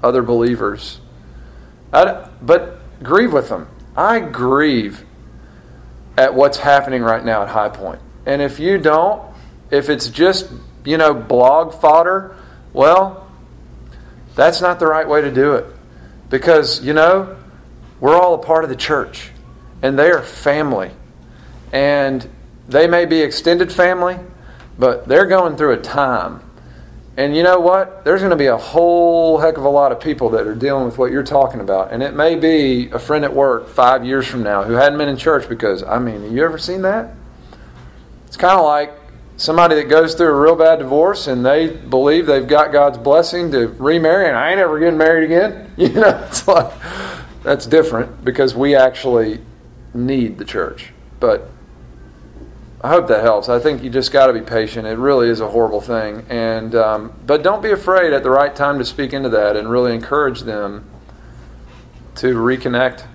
other 0.00 0.22
believers. 0.22 1.00
But 1.90 2.78
grieve 3.02 3.32
with 3.32 3.48
them. 3.48 3.66
I 3.96 4.20
grieve 4.20 5.04
at 6.16 6.34
what's 6.34 6.58
happening 6.58 7.02
right 7.02 7.24
now 7.24 7.42
at 7.42 7.48
High 7.48 7.68
Point. 7.68 8.00
And 8.26 8.42
if 8.42 8.60
you 8.60 8.78
don't, 8.78 9.22
if 9.70 9.88
it's 9.88 10.08
just, 10.08 10.50
you 10.84 10.96
know, 10.96 11.14
blog 11.14 11.74
fodder, 11.80 12.36
well, 12.72 13.30
that's 14.34 14.60
not 14.60 14.78
the 14.78 14.86
right 14.86 15.08
way 15.08 15.20
to 15.20 15.30
do 15.30 15.54
it. 15.54 15.66
Because, 16.28 16.84
you 16.84 16.92
know, 16.92 17.36
we're 18.00 18.16
all 18.16 18.34
a 18.34 18.38
part 18.38 18.64
of 18.64 18.70
the 18.70 18.76
church, 18.76 19.30
and 19.82 19.98
they 19.98 20.10
are 20.10 20.22
family. 20.22 20.90
And 21.72 22.28
they 22.68 22.86
may 22.86 23.04
be 23.04 23.20
extended 23.20 23.72
family, 23.72 24.18
but 24.78 25.06
they're 25.06 25.26
going 25.26 25.56
through 25.56 25.72
a 25.72 25.80
time. 25.80 26.42
And 27.16 27.36
you 27.36 27.42
know 27.42 27.58
what? 27.58 28.04
There's 28.04 28.20
going 28.20 28.30
to 28.30 28.36
be 28.36 28.46
a 28.46 28.56
whole 28.56 29.38
heck 29.38 29.56
of 29.56 29.64
a 29.64 29.68
lot 29.68 29.92
of 29.92 30.00
people 30.00 30.30
that 30.30 30.46
are 30.46 30.54
dealing 30.54 30.84
with 30.84 30.96
what 30.96 31.10
you're 31.10 31.22
talking 31.22 31.60
about. 31.60 31.92
And 31.92 32.02
it 32.02 32.14
may 32.14 32.36
be 32.36 32.88
a 32.90 32.98
friend 32.98 33.24
at 33.24 33.34
work 33.34 33.68
five 33.68 34.04
years 34.04 34.26
from 34.26 34.42
now 34.42 34.62
who 34.62 34.74
hadn't 34.74 34.98
been 34.98 35.08
in 35.08 35.16
church 35.16 35.48
because, 35.48 35.82
I 35.82 35.98
mean, 35.98 36.22
have 36.22 36.32
you 36.32 36.44
ever 36.44 36.56
seen 36.56 36.82
that? 36.82 37.14
It's 38.26 38.36
kind 38.36 38.58
of 38.58 38.64
like 38.64 38.92
somebody 39.36 39.74
that 39.74 39.88
goes 39.88 40.14
through 40.14 40.28
a 40.28 40.40
real 40.40 40.54
bad 40.54 40.78
divorce 40.78 41.26
and 41.26 41.44
they 41.44 41.68
believe 41.68 42.26
they've 42.26 42.46
got 42.46 42.72
God's 42.72 42.98
blessing 42.98 43.50
to 43.52 43.68
remarry 43.68 44.28
and 44.28 44.36
I 44.36 44.50
ain't 44.50 44.60
ever 44.60 44.78
getting 44.78 44.98
married 44.98 45.24
again. 45.24 45.66
You 45.80 45.88
know, 45.88 46.26
it's 46.28 46.46
like 46.46 46.72
that's 47.42 47.64
different 47.64 48.22
because 48.22 48.54
we 48.54 48.76
actually 48.76 49.40
need 49.94 50.36
the 50.36 50.44
church. 50.44 50.92
But 51.18 51.48
I 52.82 52.88
hope 52.88 53.08
that 53.08 53.22
helps. 53.22 53.50
I 53.50 53.58
think 53.58 53.82
you 53.82 53.90
just 53.90 54.10
got 54.10 54.28
to 54.28 54.32
be 54.32 54.40
patient. 54.40 54.86
It 54.86 54.96
really 54.96 55.28
is 55.28 55.40
a 55.40 55.48
horrible 55.48 55.80
thing, 55.80 56.24
and 56.30 56.74
um, 56.74 57.12
but 57.26 57.42
don't 57.42 57.62
be 57.62 57.72
afraid 57.72 58.12
at 58.12 58.22
the 58.22 58.30
right 58.30 58.54
time 58.54 58.78
to 58.78 58.84
speak 58.84 59.12
into 59.12 59.28
that 59.30 59.56
and 59.56 59.70
really 59.70 59.94
encourage 59.94 60.40
them 60.40 60.88
to 62.16 62.34
reconnect 62.34 63.06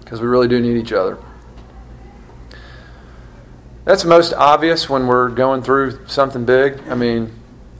because 0.00 0.20
we 0.20 0.26
really 0.26 0.48
do 0.48 0.58
need 0.58 0.76
each 0.76 0.92
other. 0.92 1.18
That's 3.84 4.04
most 4.04 4.32
obvious 4.32 4.88
when 4.88 5.06
we're 5.06 5.28
going 5.28 5.62
through 5.62 6.06
something 6.06 6.46
big. 6.46 6.80
I 6.88 6.94
mean, 6.94 7.32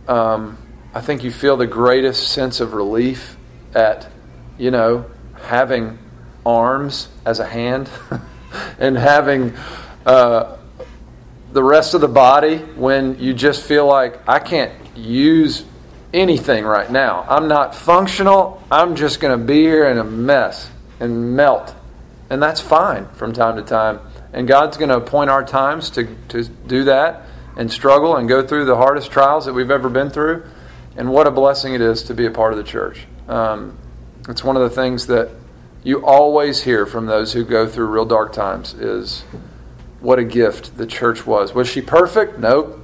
um, 0.07 0.59
I 0.95 1.01
think 1.01 1.25
you 1.25 1.31
feel 1.31 1.57
the 1.57 1.67
greatest 1.67 2.29
sense 2.29 2.61
of 2.61 2.75
relief 2.75 3.37
at, 3.75 4.11
you 4.59 4.71
know, 4.71 5.05
having 5.43 5.99
arms 6.45 7.09
as 7.25 7.41
a 7.41 7.47
hand 7.47 7.91
and 8.79 8.97
having 8.97 9.55
uh, 10.05 10.58
the 11.53 11.63
rest 11.63 11.95
of 11.95 12.01
the 12.01 12.09
body 12.09 12.59
when 12.59 13.19
you 13.19 13.33
just 13.35 13.63
feel 13.65 13.87
like 13.87 14.29
I 14.29 14.39
can't 14.39 14.73
use 14.97 15.65
anything 16.13 16.65
right 16.65 16.91
now. 16.91 17.25
I'm 17.29 17.49
not 17.49 17.75
functional. 17.75 18.63
I'm 18.71 18.97
just 18.97 19.21
going 19.21 19.39
to 19.39 19.45
be 19.45 19.61
here 19.63 19.89
in 19.89 19.99
a 19.99 20.05
mess 20.05 20.71
and 21.01 21.37
melt. 21.37 21.75
And 22.31 22.43
that's 22.43 22.61
fine 22.61 23.07
from 23.15 23.33
time 23.33 23.57
to 23.57 23.63
time. 23.63 24.01
And 24.33 24.47
God's 24.47 24.77
going 24.77 24.91
to 24.91 24.97
appoint 24.97 25.31
our 25.31 25.45
times 25.45 25.91
to, 25.91 26.15
to 26.29 26.45
do 26.45 26.85
that 26.85 27.25
and 27.57 27.73
struggle 27.73 28.17
and 28.17 28.29
go 28.29 28.47
through 28.47 28.67
the 28.67 28.77
hardest 28.77 29.11
trials 29.11 29.47
that 29.47 29.53
we've 29.53 29.71
ever 29.71 29.89
been 29.89 30.11
through. 30.11 30.45
And 30.97 31.11
what 31.11 31.27
a 31.27 31.31
blessing 31.31 31.75
it 31.75 31.81
is 31.81 32.03
to 32.05 32.15
be 32.15 32.27
a 32.27 32.31
part 32.31 32.53
of 32.53 32.59
the 32.59 32.65
church. 32.65 33.07
Um, 33.27 33.79
it's 34.29 34.45
one 34.45 34.57
of 34.57 34.63
the 34.63 34.71
things 34.71 35.07
that 35.07 35.31
you 35.83 36.05
always 36.05 36.63
hear 36.63 36.85
from 36.87 37.07
those 37.07 37.33
who 37.33 37.45
go 37.45 37.67
through 37.67 37.87
real 37.87 38.05
dark 38.05 38.33
times 38.33 38.75
is 38.75 39.25
what 40.01 40.19
a 40.19 40.25
gift 40.25 40.77
the 40.77 40.87
church 40.87 41.27
was. 41.27 41.55
Was 41.55 41.69
she 41.69 41.81
perfect? 41.83 42.39
Nope. 42.39 42.79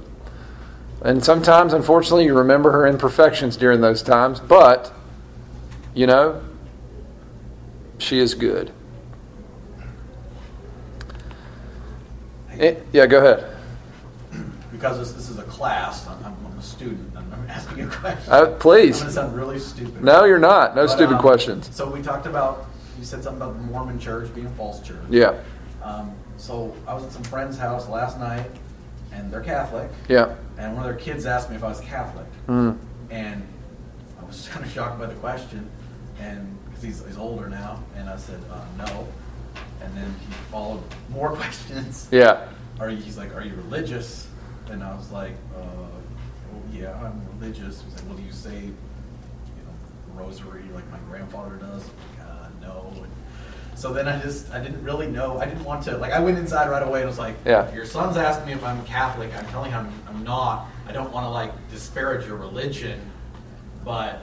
And 1.01 1.23
sometimes, 1.23 1.73
unfortunately, 1.73 2.25
you 2.25 2.35
remember 2.35 2.71
her 2.71 2.87
imperfections 2.87 3.57
during 3.57 3.81
those 3.81 4.01
times, 4.01 4.39
but, 4.39 4.91
you 5.93 6.07
know, 6.07 6.41
she 7.99 8.19
is 8.19 8.33
good. 8.33 8.71
It, 12.53 12.85
yeah, 12.91 13.05
go 13.05 13.19
ahead. 13.19 13.51
Because 14.71 14.97
this, 14.97 15.11
this 15.13 15.29
is 15.29 15.37
a 15.37 15.43
class, 15.43 16.07
I'm, 16.07 16.23
I'm 16.25 16.57
a 16.57 16.61
student, 16.61 17.15
I'm, 17.15 17.31
I'm 17.33 17.49
asking 17.49 17.77
you 17.77 17.87
a 17.87 17.91
question. 17.91 18.33
Uh, 18.33 18.45
please. 18.59 18.97
I'm 18.97 19.07
going 19.07 19.07
to 19.07 19.13
sound 19.13 19.35
really 19.35 19.59
stupid. 19.59 20.03
No, 20.03 20.25
you're 20.25 20.39
not. 20.39 20.75
No 20.75 20.83
But, 20.85 20.91
stupid 20.91 21.15
um, 21.15 21.21
questions. 21.21 21.69
So 21.73 21.89
we 21.89 22.01
talked 22.01 22.25
about, 22.25 22.65
you 22.97 23.05
said 23.05 23.23
something 23.23 23.41
about 23.41 23.55
the 23.57 23.63
Mormon 23.63 23.99
church 23.99 24.33
being 24.33 24.47
a 24.47 24.51
false 24.51 24.81
church. 24.81 24.97
Yeah, 25.09 25.39
Um, 25.83 26.15
so 26.37 26.75
I 26.87 26.93
was 26.93 27.03
at 27.03 27.11
some 27.11 27.23
friend's 27.23 27.57
house 27.57 27.87
last 27.87 28.19
night, 28.19 28.49
and 29.11 29.31
they're 29.31 29.41
Catholic, 29.41 29.89
yeah. 30.09 30.35
and 30.57 30.75
one 30.75 30.85
of 30.85 30.91
their 30.91 30.99
kids 30.99 31.25
asked 31.25 31.49
me 31.49 31.55
if 31.55 31.63
I 31.63 31.69
was 31.69 31.79
Catholic. 31.81 32.27
Mm. 32.47 32.77
And 33.09 33.47
I 34.19 34.25
was 34.25 34.47
kind 34.51 34.65
of 34.65 34.71
shocked 34.71 34.99
by 34.99 35.07
the 35.07 35.15
question, 35.15 35.69
and 36.19 36.57
because 36.65 36.83
he's, 36.83 37.05
he's 37.05 37.17
older 37.17 37.47
now, 37.47 37.83
and 37.95 38.09
I 38.09 38.17
said 38.17 38.41
uh, 38.51 38.65
no, 38.77 39.07
and 39.81 39.95
then 39.95 40.13
he 40.27 40.33
followed 40.51 40.83
more 41.09 41.35
questions. 41.35 42.07
Yeah. 42.11 42.47
Are 42.79 42.89
you, 42.89 42.97
he's 42.97 43.17
like, 43.17 43.33
are 43.33 43.41
you 43.41 43.55
religious? 43.55 44.27
And 44.69 44.83
I 44.83 44.95
was 44.95 45.11
like, 45.11 45.33
uh, 45.55 45.61
well, 45.61 46.63
yeah, 46.73 46.99
I'm 47.01 47.21
religious. 47.39 47.83
He's 47.83 47.95
like, 47.95 48.07
well, 48.07 48.17
do 48.17 48.23
you 48.23 48.31
say, 48.31 48.55
you 48.55 48.73
know, 49.63 50.13
rosary 50.13 50.63
like 50.73 50.89
my 50.91 50.97
grandfather 51.09 51.55
does? 51.55 51.83
Like, 51.83 52.27
uh, 52.27 52.47
no. 52.61 52.91
And 52.95 53.11
so 53.75 53.93
then 53.93 54.07
I 54.07 54.19
just, 54.21 54.51
I 54.51 54.59
didn't 54.61 54.83
really 54.83 55.07
know. 55.07 55.37
I 55.39 55.45
didn't 55.45 55.63
want 55.63 55.83
to, 55.83 55.97
like, 55.97 56.11
I 56.13 56.19
went 56.19 56.37
inside 56.37 56.69
right 56.69 56.81
away 56.81 57.01
and 57.01 57.09
was 57.09 57.19
like, 57.19 57.35
Yeah. 57.45 57.71
your 57.73 57.85
son's 57.85 58.17
asking 58.17 58.47
me 58.47 58.53
if 58.53 58.63
I'm 58.63 58.83
Catholic. 58.85 59.35
I'm 59.37 59.45
telling 59.47 59.71
him 59.71 59.91
I'm, 60.07 60.15
I'm 60.15 60.23
not. 60.23 60.67
I 60.87 60.91
don't 60.91 61.11
want 61.11 61.25
to, 61.25 61.29
like, 61.29 61.51
disparage 61.69 62.25
your 62.25 62.37
religion, 62.37 62.99
but 63.83 64.21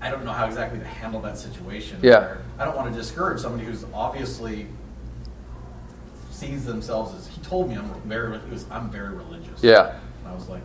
I 0.00 0.10
don't 0.10 0.24
know 0.24 0.32
how 0.32 0.46
exactly 0.46 0.78
to 0.78 0.84
handle 0.84 1.20
that 1.22 1.36
situation. 1.36 1.98
Yeah. 2.02 2.36
I 2.58 2.64
don't 2.64 2.76
want 2.76 2.92
to 2.92 2.98
discourage 2.98 3.40
somebody 3.40 3.64
who's 3.64 3.84
obviously 3.92 4.66
sees 6.30 6.64
themselves 6.64 7.14
as 7.16 7.26
he 7.26 7.40
told 7.42 7.68
me 7.68 7.76
I'm 7.76 7.88
very 8.02 8.38
he 8.38 8.50
was 8.52 8.64
I'm 8.70 8.90
very 8.90 9.12
religious. 9.14 9.62
Yeah. 9.62 9.96
And 10.20 10.28
I 10.28 10.34
was 10.34 10.48
like, 10.48 10.62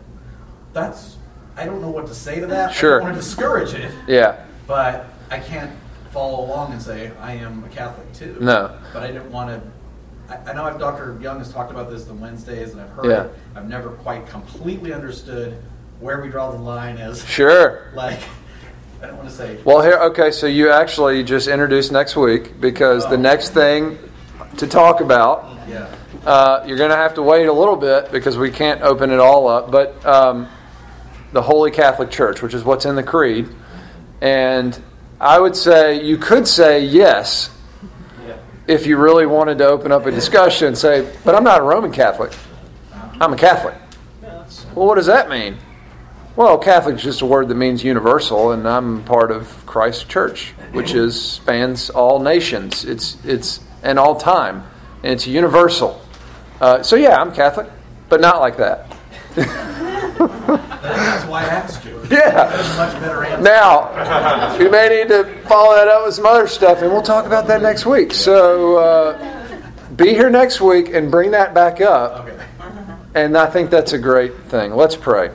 that's 0.72 1.16
I 1.56 1.64
don't 1.66 1.80
know 1.80 1.90
what 1.90 2.06
to 2.06 2.14
say 2.14 2.38
to 2.40 2.46
that. 2.46 2.72
Sure. 2.72 2.96
I 2.96 2.98
don't 2.98 3.10
want 3.10 3.14
to 3.16 3.20
discourage 3.20 3.74
it, 3.74 3.90
Yeah. 4.06 4.44
but 4.68 5.06
I 5.30 5.38
can't 5.40 5.72
follow 6.14 6.46
along 6.46 6.72
and 6.72 6.80
say 6.80 7.10
I 7.20 7.32
am 7.34 7.62
a 7.64 7.68
Catholic 7.68 8.10
too. 8.14 8.36
No. 8.40 8.78
But 8.92 9.02
I 9.02 9.08
didn't 9.08 9.30
want 9.30 9.50
to. 9.50 10.32
I, 10.32 10.50
I 10.50 10.54
know 10.54 10.64
I've, 10.64 10.78
Dr. 10.78 11.18
Young 11.20 11.38
has 11.38 11.52
talked 11.52 11.70
about 11.70 11.90
this 11.90 12.08
on 12.08 12.18
Wednesdays, 12.20 12.72
and 12.72 12.80
I've 12.80 12.88
heard 12.90 13.06
Yeah. 13.06 13.24
it. 13.24 13.34
I've 13.56 13.68
never 13.68 13.90
quite 13.90 14.26
completely 14.28 14.94
understood 14.94 15.60
where 16.00 16.22
we 16.22 16.28
draw 16.28 16.50
the 16.50 16.56
line 16.58 16.96
as 16.98 17.24
Sure. 17.26 17.90
like 17.94 18.20
I 19.02 19.06
don't 19.08 19.16
want 19.18 19.28
to 19.28 19.34
say 19.34 19.58
Well, 19.64 19.82
here, 19.82 19.98
okay, 19.98 20.30
so 20.30 20.46
you 20.46 20.70
actually 20.70 21.22
just 21.24 21.46
introduced 21.48 21.92
next 21.92 22.16
week 22.16 22.58
because 22.60 23.04
the 23.08 23.16
Oh. 23.16 23.20
next 23.20 23.50
thing 23.50 23.98
to 24.56 24.66
talk 24.66 25.00
about, 25.02 25.46
yeah. 25.68 25.86
uh, 26.24 26.62
you're 26.66 26.78
going 26.78 26.90
to 26.90 26.96
have 26.96 27.14
to 27.14 27.22
wait 27.22 27.46
a 27.46 27.52
little 27.52 27.76
bit 27.76 28.10
because 28.12 28.38
we 28.38 28.50
can't 28.50 28.80
open 28.82 29.10
it 29.10 29.18
all 29.20 29.46
up, 29.46 29.70
but 29.70 30.04
um, 30.06 30.48
the 31.32 31.42
Holy 31.42 31.70
Catholic 31.70 32.10
Church, 32.10 32.40
which 32.40 32.54
is 32.54 32.64
what's 32.64 32.86
in 32.86 32.94
the 32.94 33.02
Creed. 33.02 33.48
And 34.22 34.78
I 35.20 35.38
would 35.38 35.56
say, 35.56 36.04
you 36.04 36.18
could 36.18 36.46
say 36.46 36.84
yes 36.84 37.50
if 38.66 38.86
you 38.86 38.96
really 38.96 39.26
wanted 39.26 39.58
to 39.58 39.66
open 39.66 39.92
up 39.92 40.06
a 40.06 40.10
discussion, 40.10 40.68
and 40.68 40.78
say, 40.78 41.10
but 41.24 41.34
I'm 41.34 41.44
not 41.44 41.60
a 41.60 41.62
Roman 41.62 41.92
Catholic, 41.92 42.32
I'm 43.20 43.32
a 43.32 43.36
Catholic. 43.36 43.74
Well, 44.74 44.86
what 44.86 44.96
does 44.96 45.06
that 45.06 45.28
mean? 45.28 45.58
Well, 46.36 46.58
Catholic 46.58 46.96
is 46.96 47.02
just 47.02 47.22
a 47.22 47.26
word 47.26 47.46
that 47.48 47.54
means 47.54 47.84
universal, 47.84 48.50
and 48.50 48.66
I'm 48.66 49.04
part 49.04 49.30
of 49.30 49.64
Christ's 49.66 50.02
church, 50.04 50.50
which 50.72 50.92
is 50.92 51.20
spans 51.20 51.90
all 51.90 52.18
nations. 52.18 52.84
It's 52.84 53.24
it's 53.24 53.60
and 53.84 54.00
all 54.00 54.16
time, 54.16 54.64
and 55.04 55.12
it's 55.12 55.28
universal. 55.28 56.02
Uh, 56.60 56.82
so 56.82 56.96
yeah, 56.96 57.20
I'm 57.20 57.32
Catholic, 57.32 57.70
but 58.08 58.20
not 58.20 58.40
like 58.40 58.56
that. 58.56 58.96
That's 59.36 61.26
why 61.26 61.42
I 61.42 61.46
asked. 61.46 61.83
Yeah. 62.10 62.48
That's 62.48 62.74
a 62.74 62.76
much 62.76 63.00
better 63.00 63.24
answer. 63.24 63.42
Now, 63.42 64.58
we 64.58 64.68
may 64.68 64.88
need 64.88 65.08
to 65.08 65.24
follow 65.48 65.74
that 65.74 65.88
up 65.88 66.04
with 66.06 66.14
some 66.14 66.26
other 66.26 66.46
stuff, 66.46 66.82
and 66.82 66.92
we'll 66.92 67.02
talk 67.02 67.26
about 67.26 67.46
that 67.48 67.62
next 67.62 67.86
week. 67.86 68.12
So 68.12 68.76
uh, 68.76 69.72
be 69.96 70.10
here 70.10 70.30
next 70.30 70.60
week 70.60 70.90
and 70.92 71.10
bring 71.10 71.30
that 71.32 71.54
back 71.54 71.80
up. 71.80 72.26
Okay. 72.26 72.44
And 73.14 73.36
I 73.36 73.46
think 73.46 73.70
that's 73.70 73.92
a 73.92 73.98
great 73.98 74.34
thing. 74.44 74.74
Let's 74.74 74.96
pray. 74.96 75.30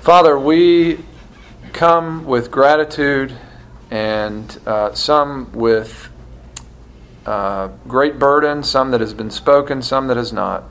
Father, 0.00 0.38
we 0.38 1.04
come 1.72 2.24
with 2.24 2.50
gratitude 2.50 3.36
and 3.90 4.58
uh, 4.66 4.94
some 4.94 5.50
with 5.52 6.08
uh, 7.26 7.68
great 7.88 8.18
burden, 8.18 8.62
some 8.62 8.90
that 8.92 9.00
has 9.00 9.14
been 9.14 9.30
spoken, 9.30 9.82
some 9.82 10.06
that 10.06 10.16
has 10.16 10.32
not. 10.32 10.64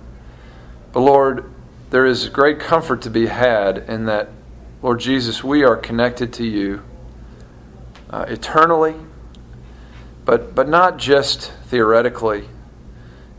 But 0.92 1.02
Lord, 1.02 1.53
there 1.94 2.08
is 2.08 2.28
great 2.30 2.60
comfort 2.60 3.04
to 3.04 3.10
be 3.12 3.28
had 3.28 3.78
in 3.78 4.06
that, 4.06 4.28
Lord 4.82 5.00
Jesus, 5.00 5.44
we 5.44 5.64
are 5.64 5.76
connected 5.76 6.34
to 6.34 6.44
you 6.44 6.82
uh, 8.10 8.26
eternally. 8.28 8.96
but, 10.26 10.56
but 10.56 10.68
not 10.68 10.98
just 10.98 11.52
theoretically. 11.66 12.50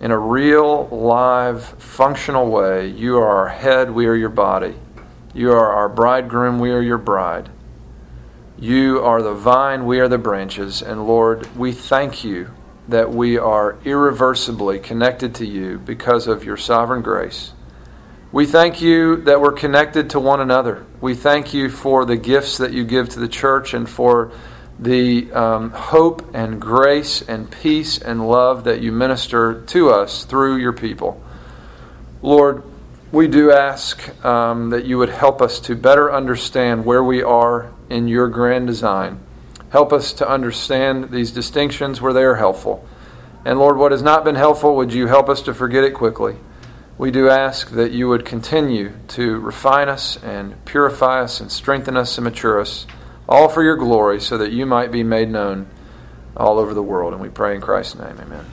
In 0.01 0.13
a 0.13 0.19
real, 0.19 0.87
live, 0.89 1.65
functional 1.83 2.49
way, 2.49 2.89
you 2.89 3.17
are 3.17 3.27
our 3.27 3.49
head, 3.49 3.91
we 3.91 4.07
are 4.07 4.15
your 4.15 4.29
body. 4.29 4.77
You 5.33 5.51
are 5.51 5.73
our 5.73 5.89
bridegroom, 5.89 6.61
we 6.61 6.71
are 6.71 6.83
your 6.83 6.99
bride. 6.99 7.49
You 8.57 9.01
are 9.01 9.21
the 9.21 9.35
vine, 9.35 9.85
we 9.85 9.99
are 9.99 10.09
the 10.09 10.19
branches. 10.19 10.81
And 10.81 11.09
Lord, 11.09 11.57
we 11.57 11.73
thank 11.73 12.23
you 12.23 12.53
that 12.87 13.11
we 13.11 13.37
are 13.37 13.79
irreversibly 13.85 14.79
connected 14.79 15.35
to 15.37 15.47
you 15.47 15.79
because 15.79 16.29
of 16.29 16.45
your 16.45 16.57
sovereign 16.57 17.03
grace. 17.03 17.54
We 18.35 18.47
thank 18.47 18.83
you 18.83 19.19
that 19.27 19.41
we're 19.41 19.53
connected 19.53 20.11
to 20.11 20.19
one 20.19 20.41
another. 20.41 20.85
We 21.01 21.15
thank 21.15 21.55
you 21.55 21.71
for 21.71 22.05
the 22.05 22.17
gifts 22.17 22.59
that 22.59 22.73
you 22.73 22.83
give 22.83 23.11
to 23.11 23.21
the 23.21 23.29
church 23.29 23.75
and 23.75 23.89
for 23.89 24.33
the 24.77 25.31
um, 25.33 25.71
hope 25.71 26.35
and 26.35 26.61
grace 26.61 27.23
and 27.23 27.49
peace 27.49 27.97
and 27.97 28.27
love 28.27 28.65
that 28.65 28.81
you 28.81 28.91
minister 28.91 29.63
to 29.67 29.91
us 29.91 30.25
through 30.25 30.57
your 30.57 30.73
people. 30.73 31.23
Lord, 32.23 32.65
we 33.13 33.29
do 33.29 33.53
ask 33.53 34.03
um, 34.25 34.71
that 34.71 34.85
you 34.85 34.99
would 34.99 35.11
help 35.11 35.41
us 35.41 35.61
to 35.61 35.77
better 35.77 36.13
understand 36.13 36.85
where 36.85 37.05
we 37.05 37.23
are 37.23 37.73
in 37.89 38.09
your 38.09 38.27
grand 38.27 38.67
design. 38.67 39.21
Help 39.71 39.93
us 39.93 40.13
to 40.15 40.29
understand 40.29 41.13
these 41.13 41.31
distinctions 41.31 42.01
where 42.01 42.13
they 42.13 42.25
are 42.25 42.35
helpful. 42.35 42.85
And 43.45 43.61
Lord, 43.61 43.77
what 43.77 43.93
has 43.93 44.03
not 44.03 44.25
been 44.25 44.35
helpful, 44.35 44.75
would 44.75 44.93
you 44.93 45.07
help 45.07 45.29
us 45.29 45.41
to 45.43 45.55
forget 45.55 45.85
it 45.85 45.95
quickly? 45.95 46.35
We 46.97 47.11
do 47.11 47.29
ask 47.29 47.71
that 47.71 47.91
you 47.91 48.09
would 48.09 48.25
continue 48.25 48.93
to 49.09 49.39
refine 49.41 49.89
us 49.89 50.17
and 50.23 50.65
purify 50.65 51.23
us 51.23 51.41
and 51.41 51.51
strengthen 51.51 51.97
us 51.97 52.17
and 52.17 52.25
mature 52.25 52.61
us, 52.61 52.87
all 53.29 53.49
for 53.49 53.63
your 53.65 53.77
glory, 53.77 54.21
so 54.21 54.39
that 54.39 54.53
you 54.53 54.65
might 54.65 54.93
be 54.93 55.03
made 55.03 55.29
known 55.29 55.67
all 56.37 56.59
over 56.59 56.73
the 56.73 56.83
world. 56.83 57.13
And 57.13 57.21
we 57.21 57.29
pray 57.29 57.57
in 57.57 57.61
Christ's 57.61 57.97
name. 57.97 58.19
Amen. 58.21 58.45